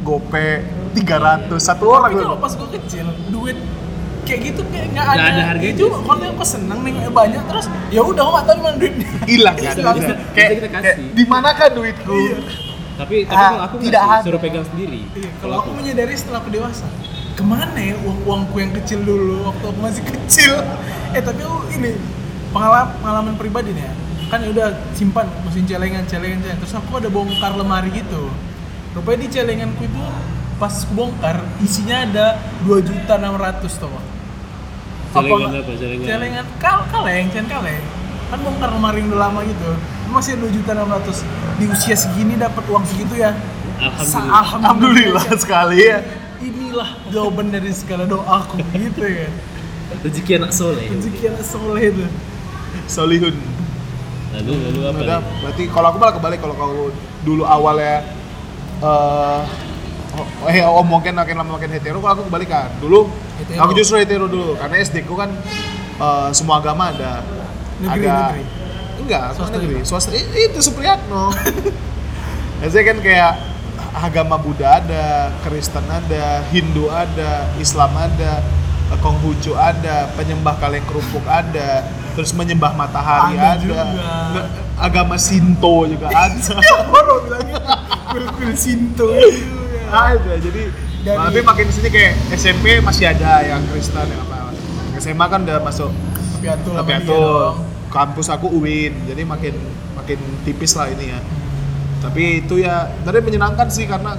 Gope 0.00 0.64
300 0.90 1.60
satu 1.60 1.84
orang 1.92 2.10
Tapi 2.10 2.24
kalau 2.24 2.40
pas 2.40 2.50
gue 2.50 2.68
kecil, 2.74 3.06
duit 3.28 3.54
kayak 4.24 4.40
gitu 4.52 4.60
kayak 4.68 4.86
nggak 4.92 5.06
ada. 5.06 5.20
ada 5.22 5.42
harganya. 5.54 5.72
Itu 5.74 5.84
kalau 5.90 6.22
yang 6.22 6.36
seneng 6.40 6.78
nengoknya 6.82 7.10
banyak 7.10 7.42
terus 7.46 7.66
ya 7.88 8.00
udah 8.02 8.22
nggak 8.22 8.44
tahu 8.46 8.58
mana 8.60 8.76
duitnya. 8.76 9.08
Hilang 9.26 9.56
kan. 9.56 9.74
Kayak, 9.74 9.94
Bisa 9.96 10.14
kita 10.34 10.68
kasih. 10.68 10.82
kayak 10.82 10.96
di 11.16 11.24
manakah 11.24 11.68
duitku? 11.70 12.14
Iya. 12.16 12.38
Tapi 13.00 13.16
tapi 13.24 13.32
Ah, 13.32 13.48
kalau 13.48 13.62
aku 13.64 13.76
tidak 13.80 14.02
sih, 14.04 14.12
ada. 14.12 14.24
suruh 14.28 14.40
pegang 14.40 14.66
sendiri. 14.68 15.00
Iya, 15.16 15.30
kalau 15.40 15.54
aku 15.58 15.70
menyadari 15.72 16.12
setelah 16.12 16.38
aku 16.44 16.50
dewasa, 16.52 16.84
ke 17.32 17.40
mana 17.40 17.78
ya 17.80 17.96
uang 17.96 18.18
uangku 18.28 18.56
yang 18.60 18.72
kecil 18.76 19.00
dulu 19.00 19.48
waktu 19.48 19.64
aku 19.66 19.78
masih 19.80 20.04
kecil? 20.04 20.54
Eh 21.16 21.18
tapi 21.18 21.40
aku 21.42 21.58
ini 21.74 21.96
pengalaman 22.52 22.86
pengalaman 23.00 23.34
pribadi 23.34 23.74
nih 23.74 23.82
ya. 23.82 23.92
Kan 24.30 24.46
udah 24.46 24.66
simpan 24.94 25.26
mesin 25.42 25.66
celengan 25.66 26.06
celengan 26.06 26.38
celengan. 26.38 26.60
Terus 26.62 26.74
aku 26.76 27.00
ada 27.00 27.08
bongkar 27.08 27.56
lemari 27.56 27.90
gitu. 27.90 28.30
Rupanya 28.94 29.18
di 29.24 29.28
celenganku 29.32 29.82
itu 29.82 29.98
pas 30.54 30.70
aku 30.70 30.92
bongkar 30.92 31.40
isinya 31.58 32.04
ada 32.04 32.26
dua 32.62 32.78
juta 32.78 33.16
enam 33.16 33.34
ratus 33.34 33.74
tuh. 33.74 33.90
Celengan 35.12 35.50
apa? 35.52 35.72
Celengan. 35.74 36.06
Celengan 36.06 36.46
kal 36.56 36.78
kaleng, 36.86 37.26
celengan 37.28 37.48
kaleng. 37.50 37.82
Kan 38.30 38.38
bongkar 38.40 38.70
lemari 38.70 38.98
yang 39.00 39.10
udah 39.10 39.20
lama 39.20 39.40
gitu. 39.42 39.70
Masih 40.08 40.38
dua 40.38 40.50
juta 40.50 40.70
enam 40.72 40.88
ratus. 40.88 41.22
Di 41.56 41.66
usia 41.66 41.94
segini 41.94 42.34
dapat 42.34 42.62
uang 42.64 42.84
segitu 42.84 43.14
ya. 43.16 43.34
Sa- 43.98 44.20
Alhamdulillah. 44.20 45.18
Alhamdulillah 45.20 45.26
sekali 45.36 45.78
ya. 45.82 45.98
inilah 46.40 46.88
jawaban 47.08 47.52
dari 47.52 47.68
segala 47.68 48.08
doaku 48.08 48.64
gitu 48.72 49.04
ya 49.04 49.28
Rezeki 50.00 50.40
anak 50.40 50.56
soleh. 50.56 50.88
rezeki 50.88 51.24
anak 51.28 51.44
soleh 51.44 51.82
itu 51.84 52.04
Solihun. 52.86 53.36
Lalu 54.32 54.52
lalu 54.64 54.80
apa? 54.86 54.98
Udah, 55.00 55.18
nih? 55.20 55.36
berarti 55.42 55.62
kalau 55.68 55.86
aku 55.90 55.98
malah 56.00 56.14
kebalik 56.16 56.38
kalau 56.40 56.54
kau 56.56 56.88
dulu 57.20 57.44
awalnya 57.44 58.08
eh 58.80 59.40
oh, 60.16 60.48
eh 60.48 60.64
om 60.64 60.80
mungkin 60.82 61.12
makin 61.12 61.36
lama 61.36 61.60
makin 61.60 61.70
hetero 61.70 62.00
kalau 62.00 62.14
aku 62.14 62.24
kebalikan 62.24 62.72
dulu 62.80 63.10
Aku 63.58 63.72
justru 63.74 63.98
hetero 63.98 64.30
dulu 64.30 64.54
karena 64.54 64.78
SD 64.78 65.08
ku 65.08 65.18
kan 65.18 65.32
eh, 65.98 66.28
semua 66.30 66.62
agama 66.62 66.94
ada 66.94 67.24
Negeri, 67.80 68.06
ada 68.06 68.12
negeri. 68.30 68.44
enggak 69.00 69.24
Swasta 69.32 69.56
negeri 69.56 69.80
swasta 69.88 70.12
itu 70.14 70.60
Supriyatno 70.60 71.32
Biasanya 72.60 72.84
kan 72.92 72.98
kayak 73.00 73.32
agama 73.96 74.36
Buddha 74.36 74.84
ada, 74.84 75.32
Kristen 75.40 75.82
ada, 75.88 76.44
Hindu 76.52 76.92
ada, 76.92 77.48
Islam 77.56 77.96
ada, 77.96 78.44
Konghucu 79.00 79.56
ada, 79.56 80.12
penyembah 80.12 80.60
kaleng 80.60 80.84
kerupuk 80.84 81.24
ada, 81.24 81.88
terus 82.12 82.36
menyembah 82.36 82.74
matahari 82.76 83.38
Ada 83.38 83.56
ada, 83.56 83.62
juga. 83.62 83.82
Agama 84.76 85.16
Sinto 85.16 85.88
juga 85.88 86.12
ada. 86.12 86.52
baru 86.92 87.14
bilangnya 87.24 87.56
kuil-kuil 88.12 88.52
Sinto 88.52 89.08
ada. 89.88 90.32
Jadi 90.36 90.62
Dari- 91.00 91.16
tapi 91.18 91.40
makin 91.40 91.64
di 91.64 91.74
sini 91.74 91.88
kayak 91.88 92.12
SMP 92.30 92.64
masih 92.80 93.08
ada 93.08 93.40
yang 93.42 93.60
Kristen 93.66 94.04
yang 94.04 94.20
apa. 94.22 94.52
SMA 94.96 95.26
kan 95.26 95.40
udah 95.40 95.58
masuk 95.60 95.88
tapi 96.40 96.92
dong. 97.04 97.56
kampus 97.88 98.28
aku 98.28 98.48
UIN 98.50 98.92
jadi 99.04 99.24
makin 99.24 99.54
makin 99.92 100.16
tipis 100.42 100.72
lah 100.72 100.88
ini 100.88 101.08
ya 101.08 101.20
tapi 102.00 102.40
itu 102.40 102.56
ya 102.56 102.88
tadi 103.00 103.20
menyenangkan 103.20 103.68
sih 103.68 103.84
karena 103.84 104.16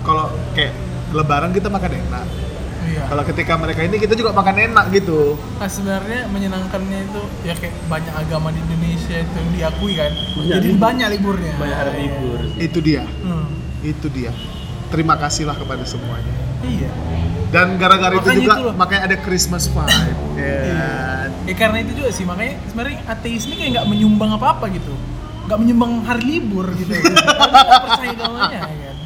kalau 0.00 0.28
kayak 0.52 0.72
lebaran 1.10 1.48
kita 1.50 1.68
makan 1.68 1.92
enak 1.98 2.24
iya 2.86 3.04
kalau 3.04 3.20
ketika 3.22 3.56
mereka 3.56 3.80
ini 3.82 3.96
kita 3.96 4.12
juga 4.12 4.32
makan 4.32 4.56
enak 4.66 4.84
gitu 4.92 5.36
nah 5.56 5.68
sebenarnya 5.68 6.24
menyenangkannya 6.26 6.98
itu 7.04 7.20
ya 7.42 7.52
kayak 7.52 7.72
banyak 7.84 8.14
agama 8.14 8.48
di 8.48 8.60
Indonesia 8.62 9.16
itu 9.18 9.32
yang 9.34 9.50
diakui 9.50 9.92
kan 9.94 10.12
Banyak 10.12 10.48
jadi 10.50 10.68
libur. 10.68 10.80
banyak 10.80 11.08
liburnya 11.10 11.52
Banyak 11.56 11.76
hari 11.78 11.92
libur. 12.02 12.38
Iya. 12.38 12.60
itu 12.62 12.78
dia 12.80 13.04
hmm. 13.04 13.48
itu 13.82 14.06
dia 14.08 14.32
terima 14.88 15.14
kasihlah 15.16 15.56
kepada 15.56 15.84
semuanya 15.84 16.34
Iya. 16.58 16.90
Dan 17.48 17.80
gara-gara 17.80 18.12
itu 18.18 18.44
juga 18.44 18.60
itu 18.60 18.64
loh. 18.68 18.74
makanya 18.76 19.02
ada 19.08 19.16
Christmas 19.24 19.70
vibe. 19.72 20.12
Ya. 20.36 20.60
Ya 21.48 21.54
karena 21.56 21.80
itu 21.80 21.96
juga 21.96 22.10
sih 22.12 22.28
makanya 22.28 22.60
sebenarnya 22.68 22.98
ateis 23.08 23.48
ini 23.48 23.56
kayak 23.56 23.70
nggak 23.78 23.86
menyumbang 23.88 24.30
apa-apa 24.36 24.68
gitu. 24.68 24.92
Nggak 25.48 25.58
menyumbang 25.64 25.92
hari 26.04 26.22
libur 26.28 26.68
gitu. 26.76 26.92
Percaya 26.92 28.10
agamanya 28.12 28.52
ya 28.52 28.60
kan. 28.68 28.96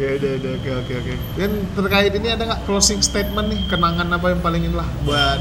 ya 0.00 0.08
udah 0.18 0.30
udah 0.42 0.50
oke 0.58 0.70
oke 0.82 0.92
oke. 0.96 1.12
Dan 1.38 1.50
terkait 1.78 2.12
ini 2.18 2.28
ada 2.34 2.42
nggak 2.50 2.60
closing 2.66 2.98
statement 2.98 3.46
nih 3.46 3.60
kenangan 3.70 4.08
apa 4.10 4.26
yang 4.34 4.40
paling 4.42 4.66
inilah 4.66 4.88
buat 5.06 5.40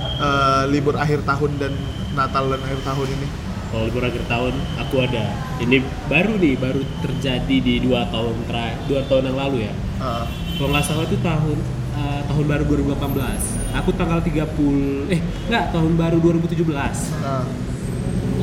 eh, 0.00 0.62
libur 0.72 0.96
akhir 0.96 1.26
tahun 1.28 1.60
dan 1.60 1.72
Natal 2.16 2.48
dan 2.48 2.60
akhir 2.64 2.80
tahun 2.80 3.08
ini? 3.12 3.28
Kalau 3.72 3.88
libur 3.88 4.04
akhir 4.04 4.28
tahun 4.28 4.52
aku 4.76 5.00
ada. 5.00 5.32
Ini 5.56 5.80
baru 6.04 6.36
nih, 6.36 6.60
baru 6.60 6.84
terjadi 7.00 7.56
di 7.56 7.80
dua 7.80 8.04
tahun 8.12 8.36
terakhir, 8.44 8.84
dua 8.84 9.00
tahun 9.08 9.32
yang 9.32 9.38
lalu 9.40 9.56
ya. 9.64 9.72
Ah, 9.96 10.28
Kalau 10.60 10.68
nggak 10.76 10.84
salah 10.84 11.08
itu 11.08 11.16
tahun 11.24 11.56
eh, 11.96 12.20
tahun 12.28 12.44
baru 12.44 12.64
2018. 12.68 13.80
Aku 13.80 13.96
tanggal 13.96 14.20
30 14.20 15.08
eh 15.08 15.20
enggak, 15.48 15.72
tahun 15.72 15.96
baru 15.96 16.20
2017. 16.20 17.16
ah. 17.24 17.48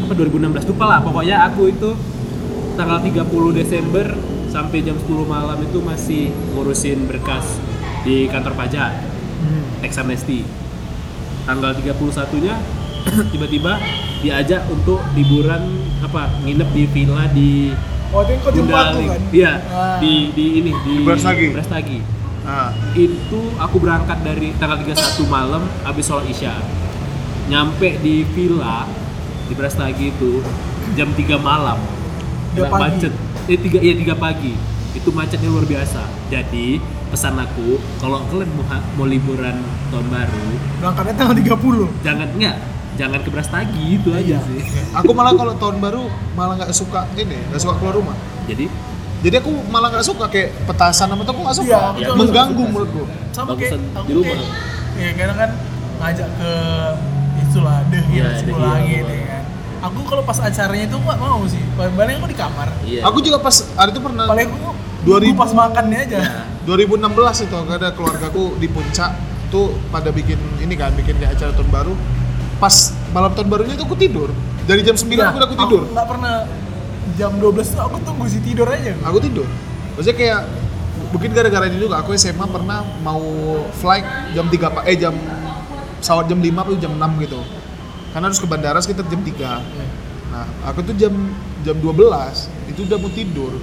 Apa 0.10 0.14
2016 0.18 0.66
lupa 0.66 0.86
lah. 0.90 1.00
Pokoknya 1.06 1.46
aku 1.46 1.70
itu 1.70 1.94
tanggal 2.74 2.98
30 2.98 3.30
Desember 3.54 4.10
sampai 4.50 4.82
jam 4.82 4.98
10 4.98 5.06
malam 5.30 5.62
itu 5.62 5.78
masih 5.78 6.34
ngurusin 6.58 7.06
berkas 7.06 7.62
di 8.02 8.26
kantor 8.26 8.58
pajak. 8.58 8.98
Hmm. 9.46 9.62
tax 9.86 9.94
amnesty. 10.02 10.42
Tanggal 11.46 11.78
31-nya 11.78 12.56
tiba-tiba 13.32 13.78
diajak 14.20 14.68
untuk 14.68 15.00
liburan 15.14 15.62
apa 16.00 16.28
nginep 16.42 16.70
di 16.70 16.84
villa 16.88 17.24
di 17.30 17.52
Oh, 18.10 18.26
itu 18.26 18.42
kau 18.42 18.50
jumpa 18.50 18.74
tuh 18.90 19.06
Gundali. 19.06 19.06
kan? 19.06 19.22
Iya, 19.30 19.52
Ah. 19.70 19.98
di 20.02 20.34
di 20.34 20.46
ini 20.58 20.72
di 20.82 20.94
Di 20.96 21.06
Brastagi? 21.06 21.46
Brastagi. 21.54 22.00
Ah. 22.42 22.74
Itu 22.92 23.54
aku 23.54 23.78
berangkat 23.78 24.26
dari 24.26 24.50
tanggal 24.58 24.82
31 24.82 25.30
malam 25.30 25.62
habis 25.84 26.10
sholat 26.10 26.26
Isya. 26.26 26.58
Nyampe 27.46 28.02
di 28.02 28.26
villa 28.28 28.90
di 29.46 29.54
Brastagi 29.54 30.10
itu 30.10 30.42
jam 30.94 31.14
3 31.14 31.38
malam. 31.38 31.78
Pagi. 32.50 32.74
macet. 32.74 33.14
Eh 33.46 33.58
tiga 33.58 33.78
iya 33.78 33.94
tiga 33.94 34.18
pagi. 34.18 34.58
Itu 34.92 35.14
macetnya 35.14 35.46
luar 35.48 35.70
biasa. 35.70 36.02
Jadi 36.28 36.82
pesan 37.08 37.38
aku 37.38 37.78
kalau 37.98 38.26
kalian 38.26 38.50
mau, 38.54 38.66
mau 38.96 39.06
liburan 39.06 39.54
tahun 39.90 40.06
baru 40.08 40.42
Berangkatnya 40.78 41.14
tanggal 41.16 41.36
30. 41.36 41.90
jangan 42.00 42.26
enggak 42.32 42.58
jangan 43.00 43.20
ke 43.24 43.30
Brastagi 43.32 43.96
itu 43.96 44.12
aja 44.12 44.36
Iya. 44.36 44.40
sih 44.44 44.60
Aku 44.94 45.16
malah 45.16 45.32
kalau 45.32 45.56
tahun 45.56 45.80
baru 45.80 46.04
malah 46.36 46.60
nggak 46.60 46.76
suka 46.76 47.08
ini, 47.16 47.40
nggak 47.48 47.58
suka 47.58 47.80
keluar 47.80 47.96
rumah. 47.96 48.16
jadi 48.44 48.68
Jadi 49.20 49.36
aku 49.36 49.52
malah 49.68 49.88
nggak 49.90 50.04
suka 50.06 50.28
kayak 50.28 50.56
petasan 50.64 51.08
apa 51.10 51.22
tuh 51.22 51.32
aku 51.32 51.42
nggak 51.44 51.58
suka. 51.58 51.68
Iya, 51.68 51.80
aku 51.86 52.00
juga 52.02 52.16
Mengganggu 52.16 52.64
menurutku. 52.66 53.02
Sama 53.32 53.52
kayak 53.54 53.76
di 54.04 54.12
rumah. 54.14 54.32
kayak 54.32 54.48
ya 54.96 55.10
karena 55.14 55.34
kan 55.34 55.50
ngajak 56.00 56.30
ke 56.34 56.52
itulah 57.40 57.78
deh 57.88 58.04
Iya, 58.06 58.24
ya, 58.26 58.30
Deh 58.38 58.48
Hill. 58.48 58.60
langit 58.60 59.04
ya 59.06 59.24
kan. 59.26 59.44
Aku 59.82 60.00
kalau 60.04 60.24
pas 60.24 60.40
acaranya 60.40 60.86
itu 60.86 60.98
nggak 60.98 61.18
mau 61.18 61.40
sih. 61.48 61.64
Paling 61.76 62.16
aku 62.16 62.28
di 62.28 62.38
kamar. 62.38 62.68
iya 62.84 63.02
Aku 63.04 63.18
juga 63.20 63.38
pas 63.40 63.56
hari 63.74 63.92
itu 63.92 64.00
pernah 64.00 64.24
Paling 64.28 64.48
aku 64.48 64.58
2000 65.00 65.12
nunggu 65.24 65.36
pas 65.36 65.52
makannya 65.54 66.00
aja. 66.00 66.20
Iya. 66.20 66.40
2016 66.64 67.44
itu 67.44 67.56
ada 67.56 67.90
keluargaku 67.92 68.44
di 68.56 68.68
puncak 68.68 69.12
tuh 69.50 69.74
pada 69.90 70.12
bikin 70.12 70.38
ini 70.60 70.76
kan 70.76 70.94
bikin 70.94 71.18
kayak 71.18 71.34
acara 71.34 71.52
tahun 71.52 71.70
baru 71.70 71.94
pas 72.60 72.76
malam 73.10 73.32
tahun 73.32 73.48
barunya 73.48 73.74
itu 73.74 73.84
aku 73.84 73.96
tidur. 73.96 74.30
Dari 74.64 74.84
jam 74.84 74.94
9 74.94 75.10
Nah, 75.10 75.26
aku 75.26 75.38
udah 75.38 75.48
aku 75.48 75.56
tidur. 75.58 75.82
nggak 75.90 76.08
pernah 76.08 76.34
jam 77.16 77.32
12 77.34 77.68
tuh 77.68 77.82
aku 77.82 77.98
tunggu 78.00 78.26
si 78.28 78.40
tidur 78.40 78.68
aja. 78.68 78.94
aku 79.02 79.18
tidur. 79.18 79.48
Maksudnya 79.96 80.16
kayak 80.16 80.40
mungkin 81.10 81.30
gara-gara 81.34 81.66
ini 81.66 81.78
juga 81.78 81.96
aku 81.98 82.14
SMA 82.14 82.46
pernah 82.46 82.84
mau 83.00 83.24
flight 83.74 84.06
jam 84.32 84.46
3 84.46 84.70
pa- 84.70 84.86
eh 84.86 84.96
jam 84.96 85.16
pesawat 85.98 86.28
jam 86.28 86.38
5 86.38 86.54
atau 86.62 86.78
jam 86.78 86.92
6 86.94 87.18
gitu. 87.20 87.40
Karena 88.10 88.26
harus 88.26 88.38
ke 88.38 88.46
bandara 88.46 88.78
sekitar 88.78 89.06
jam 89.06 89.20
3 89.20 89.62
nah 90.30 90.46
aku 90.64 90.86
tuh 90.86 90.94
jam 90.94 91.10
jam 91.60 91.74
12 91.76 91.90
itu 92.68 92.86
udah 92.86 92.98
mau 92.98 93.10
tidur. 93.10 93.54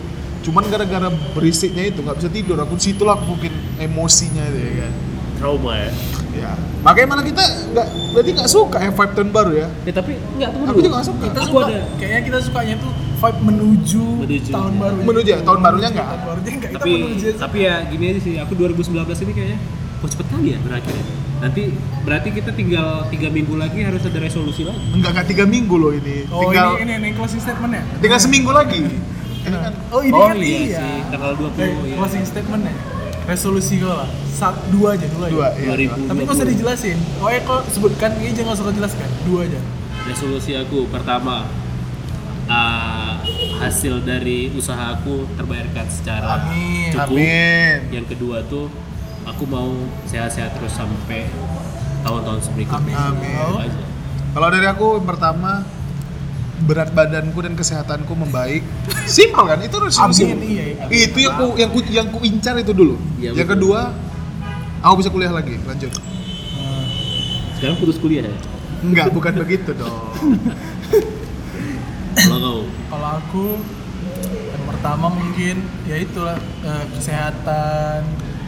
Cuman 0.42 0.62
gara-gara 0.64 1.06
berisiknya 1.32 1.86
itu 1.86 2.00
nggak 2.00 2.16
bisa 2.16 2.28
tidur. 2.28 2.58
Aku 2.58 2.74
situlah 2.76 3.14
aku 3.14 3.30
mungkin 3.30 3.50
emosinya 3.76 4.42
itu 4.44 4.58
ya 4.58 4.72
kan. 4.80 4.92
Trauma 5.36 5.72
ya 5.76 5.90
ya 6.36 6.52
makanya 6.80 7.06
malah 7.08 7.24
kita 7.24 7.42
nggak 7.68 7.86
berarti 8.12 8.30
nggak 8.32 8.48
suka 8.48 8.78
ya 8.78 8.90
vibe 8.90 9.12
tahun 9.12 9.30
baru 9.30 9.52
ya 9.54 9.68
ya 9.82 9.92
tapi 9.92 10.12
enggak 10.30 10.50
tunggu 10.50 10.64
Aku 10.64 10.72
dulu. 10.72 10.80
juga 10.80 10.92
nggak 10.92 11.06
suka. 11.06 11.22
Kita 11.22 11.38
aku 11.38 11.48
suka, 11.50 11.64
ada 11.66 11.78
kayaknya 11.96 12.20
kita 12.22 12.38
sukanya 12.40 12.74
tuh 12.78 12.90
vibe 13.16 13.40
menuju, 13.42 14.04
Menuju. 14.20 14.50
tahun 14.50 14.72
baru. 14.76 14.96
Menuju 15.02 15.28
ya, 15.28 15.38
tahun 15.40 15.60
barunya 15.60 15.88
nggak? 15.90 16.06
Tahun 16.06 16.22
barunya 16.22 16.50
enggak, 16.52 16.70
kita 16.70 16.78
tapi 16.78 16.90
menuju 16.94 17.26
tapi 17.36 17.58
ya 17.60 17.74
gini 17.86 18.04
aja 18.06 18.20
sih 18.20 18.34
aku 18.36 18.52
2019 18.54 18.92
ini 19.24 19.32
kayaknya 19.32 19.58
kok 19.96 20.08
cepet 20.12 20.26
kali 20.28 20.48
ya 20.48 20.58
berakhirnya 20.60 21.04
nanti 21.36 21.62
berarti 22.00 22.28
kita 22.30 22.50
tinggal 22.50 22.88
tiga 23.06 23.28
minggu 23.28 23.54
lagi 23.54 23.78
harus 23.80 24.00
ada 24.02 24.18
resolusi 24.18 24.62
lagi 24.62 24.80
enggak 24.90 25.10
nggak 25.12 25.28
tiga 25.28 25.44
minggu 25.44 25.74
loh 25.74 25.90
ini 25.90 26.24
Oh 26.28 26.44
tinggal 26.46 26.76
ini, 26.76 26.84
ini, 26.86 26.94
ini 26.98 27.08
closing 27.12 27.40
statement 27.40 27.72
ya? 27.72 27.82
tinggal 27.98 28.16
seminggu 28.18 28.50
lagi 28.50 28.76
ini 28.78 28.96
kan 29.46 29.72
Oh 29.88 30.00
ini 30.00 30.12
Oh, 30.12 30.26
kan 30.26 30.36
iya 30.36 30.58
iya. 30.60 30.78
sih, 30.80 30.96
tanggal 31.08 31.32
20, 31.34 31.54
Eh, 31.56 31.70
iya. 31.84 31.94
Closing 31.94 32.24
statement 32.24 32.62
ya. 32.62 32.74
Resolusi 33.26 33.82
kau 33.82 33.90
lah. 33.90 34.08
Sat, 34.30 34.54
dua 34.70 34.94
aja 34.94 35.06
dua. 35.10 35.26
dua 35.26 35.46
aja. 35.50 35.58
iya 35.58 35.90
2000. 35.98 36.08
Tapi 36.08 36.18
nggak 36.22 36.36
usah 36.38 36.46
dijelasin. 36.46 36.96
Pokoknya 37.18 37.40
kau 37.42 37.58
sebutkan 37.66 38.10
ini 38.22 38.30
jangan 38.30 38.52
usah 38.54 38.64
kau 38.70 38.74
jelaskan. 38.74 39.08
Dua 39.26 39.40
aja. 39.44 39.60
resolusi 40.06 40.54
aku 40.54 40.86
pertama 40.86 41.42
uh, 42.46 43.18
hasil 43.58 44.06
dari 44.06 44.54
usahaku 44.54 45.26
terbayarkan 45.34 45.86
secara 45.90 46.46
Amin. 46.46 46.94
cukup 46.94 47.10
amin 47.10 47.78
yang 47.90 48.06
kedua 48.06 48.46
tuh 48.46 48.70
aku 49.26 49.42
mau 49.50 49.66
sehat-sehat 50.06 50.54
terus 50.54 50.78
sampai 50.78 51.26
tahun-tahun 52.06 52.38
berikutnya 52.54 52.94
Amin. 52.94 53.66
Aja. 53.66 53.82
kalau 54.30 54.48
dari 54.54 54.66
aku 54.70 54.86
yang 55.02 55.06
pertama 55.10 55.66
berat 56.64 56.88
badanku 56.96 57.44
dan 57.44 57.52
kesehatanku 57.52 58.12
membaik. 58.16 58.64
Simpel 59.04 59.44
kan? 59.44 59.58
Itu 59.60 59.76
resolusi 59.76 60.24
Amin, 60.24 60.40
iya, 60.48 60.64
iya. 60.72 60.84
itu 60.88 61.18
yang 61.20 61.36
ku 61.36 61.46
yang 61.60 61.70
ku 61.70 61.80
yang 61.84 62.06
ku 62.08 62.18
incar 62.24 62.56
itu 62.56 62.72
dulu. 62.72 62.96
Iya, 63.20 63.36
yang 63.36 63.44
betul. 63.44 63.68
kedua 63.68 63.80
aku 64.80 64.94
bisa 65.04 65.10
kuliah 65.12 65.32
lagi. 65.34 65.60
Lanjut. 65.68 65.92
Sekarang 67.60 67.76
putus 67.80 68.00
kuliah 68.00 68.24
ya? 68.24 68.36
Enggak 68.84 69.12
bukan 69.12 69.32
begitu 69.40 69.72
dong. 69.76 70.12
Kalau 72.16 72.38
kau? 72.40 72.60
Kalau 72.88 73.08
aku 73.20 73.44
yang 74.52 74.64
pertama 74.64 75.06
mungkin 75.12 75.56
ya 75.84 75.96
itulah 76.00 76.36
eh, 76.64 76.84
kesehatan, 76.96 78.00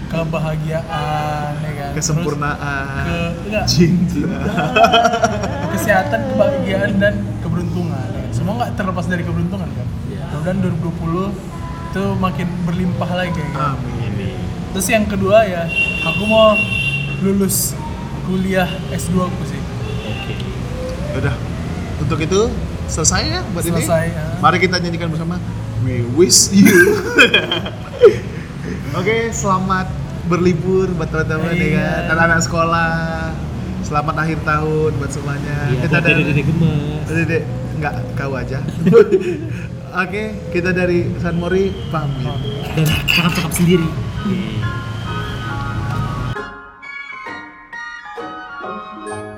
kebahagiaan, 0.09 1.53
ya 1.61 1.73
kan. 1.77 1.91
Terus 1.93 2.05
kesempurnaan. 2.05 3.05
ke 3.05 3.19
enggak, 3.49 3.65
cinta. 3.69 4.29
Kesehatan, 5.77 6.21
kebahagiaan 6.33 6.91
dan 6.97 7.15
keberuntungan. 7.45 7.48
Ya. 8.49 8.51
Semua 8.51 8.65
nggak 8.65 8.73
terlepas 8.75 9.05
dari 9.05 9.23
keberuntungan 9.23 9.69
kan. 9.69 9.87
Iya. 10.09 10.25
Mudah-mudahan 10.33 10.57
2020 10.81 11.37
itu 11.89 12.03
makin 12.17 12.49
berlimpah 12.65 13.11
lagi 13.13 13.37
ya 13.37 13.49
kan. 13.51 13.77
amin 13.77 14.33
Terus 14.69 14.87
yang 14.87 15.05
kedua 15.05 15.41
ya, 15.43 15.69
aku 16.03 16.23
mau 16.25 16.57
lulus 17.19 17.77
kuliah 18.25 18.65
S2 18.91 19.17
aku 19.19 19.43
sih. 19.45 19.61
oke 20.07 20.35
udah 21.19 21.35
untuk 21.99 22.19
itu 22.21 22.41
selesai 22.87 23.23
ya 23.27 23.41
buat 23.51 23.65
Selesai, 23.65 24.05
ini 24.07 24.15
ya. 24.15 24.25
mari 24.39 24.57
kita 24.59 24.77
nyanyikan 24.79 25.09
bersama 25.09 25.41
we 25.81 26.05
wish 26.13 26.53
you 26.53 26.69
oke 28.95 29.17
selamat 29.31 29.89
berlibur 30.27 30.93
buat 30.93 31.09
teman-teman 31.09 31.53
ya 31.53 31.65
Iya. 31.65 31.89
kan 32.05 32.15
anak-anak 32.15 32.41
sekolah 32.41 32.93
selamat 33.81 34.15
akhir 34.19 34.39
tahun 34.43 34.91
buat 34.95 35.11
semuanya 35.11 35.57
Iya, 35.67 35.79
kita 35.83 35.97
buat 35.97 36.07
dede-dede 36.07 36.43
gemes 36.45 37.07
Dede, 37.09 37.39
enggak 37.79 37.95
kau 38.19 38.35
aja 38.35 38.59
oke 40.03 40.23
kita 40.51 40.75
dari 40.75 41.07
San 41.23 41.39
Mori 41.39 41.71
pamit 41.95 42.27
dan 42.75 42.87
cakap-cakap 43.07 43.53
sendiri 43.55 43.89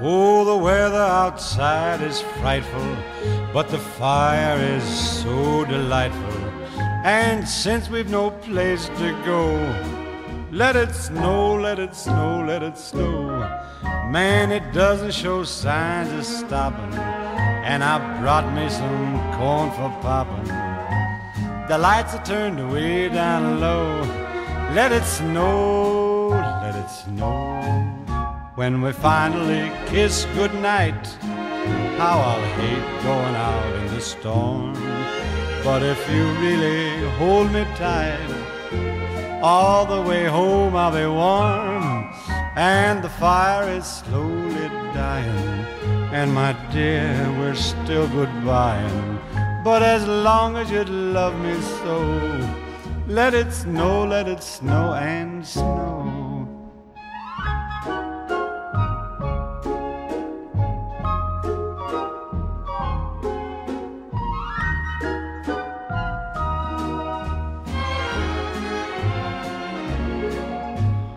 Oh, 0.03 0.49
the 0.49 0.57
weather 0.57 0.97
outside 0.97 2.01
is 2.01 2.25
frightful, 2.41 2.97
but 3.53 3.69
the 3.69 3.79
fire 3.79 4.57
is 4.57 4.83
so 5.21 5.67
delightful. 5.69 6.41
And 7.05 7.47
since 7.47 7.91
we've 7.93 8.09
no 8.09 8.31
place 8.31 8.89
to 8.89 9.09
go, 9.29 9.45
let 10.51 10.75
it 10.75 10.95
snow, 10.97 11.55
let 11.61 11.79
it 11.79 11.95
snow, 11.95 12.43
let 12.49 12.63
it 12.63 12.79
snow. 12.79 13.29
Man, 14.09 14.51
it 14.51 14.73
doesn't 14.73 15.13
show 15.13 15.45
signs 15.45 16.11
of 16.13 16.25
stopping. 16.25 17.20
And 17.63 17.85
I 17.85 18.21
brought 18.21 18.53
me 18.53 18.69
some 18.69 19.33
corn 19.37 19.71
for 19.71 19.91
popping. 20.01 20.49
The 21.69 21.79
lights 21.79 22.15
are 22.15 22.25
turned 22.25 22.73
way 22.73 23.09
down 23.09 23.61
low. 23.61 24.01
Let 24.75 24.93
it 24.93 25.05
snow, 25.05 26.29
let 26.63 26.75
it 26.75 26.89
snow. 26.89 27.61
When 28.55 28.83
we 28.83 28.93
finally 28.93 29.71
kiss 29.87 30.27
goodnight, 30.35 31.07
how 31.99 32.19
I'll 32.19 32.47
hate 32.61 33.03
going 33.03 33.35
out 33.35 33.77
in 33.77 33.87
the 33.95 34.01
storm. 34.01 34.75
But 35.63 35.83
if 35.83 36.01
you 36.11 36.25
really 36.41 37.09
hold 37.19 37.53
me 37.53 37.65
tight, 37.77 38.31
All 39.43 39.87
the 39.87 40.03
way 40.03 40.27
home 40.27 40.77
I'll 40.77 40.93
be 40.93 41.07
warm, 41.07 42.13
and 42.57 43.03
the 43.03 43.09
fire 43.09 43.71
is 43.71 43.87
slowly 43.87 44.69
dying. 44.93 45.80
And 46.13 46.35
my 46.35 46.53
dear, 46.73 47.15
we're 47.39 47.55
still 47.55 48.09
goodbying. 48.09 49.21
But 49.63 49.85
as 49.85 50.05
long 50.09 50.57
as 50.57 50.69
you 50.69 50.83
love 50.85 51.39
me 51.39 51.55
so, 51.61 52.01
let 53.07 53.33
it 53.33 53.53
snow, 53.53 54.07
let 54.07 54.27
it 54.27 54.43
snow 54.43 54.95
and 54.95 55.47
snow. 55.47 56.49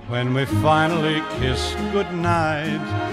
When 0.07 0.35
we 0.35 0.45
finally 0.45 1.23
kiss 1.39 1.73
goodnight, 1.91 3.12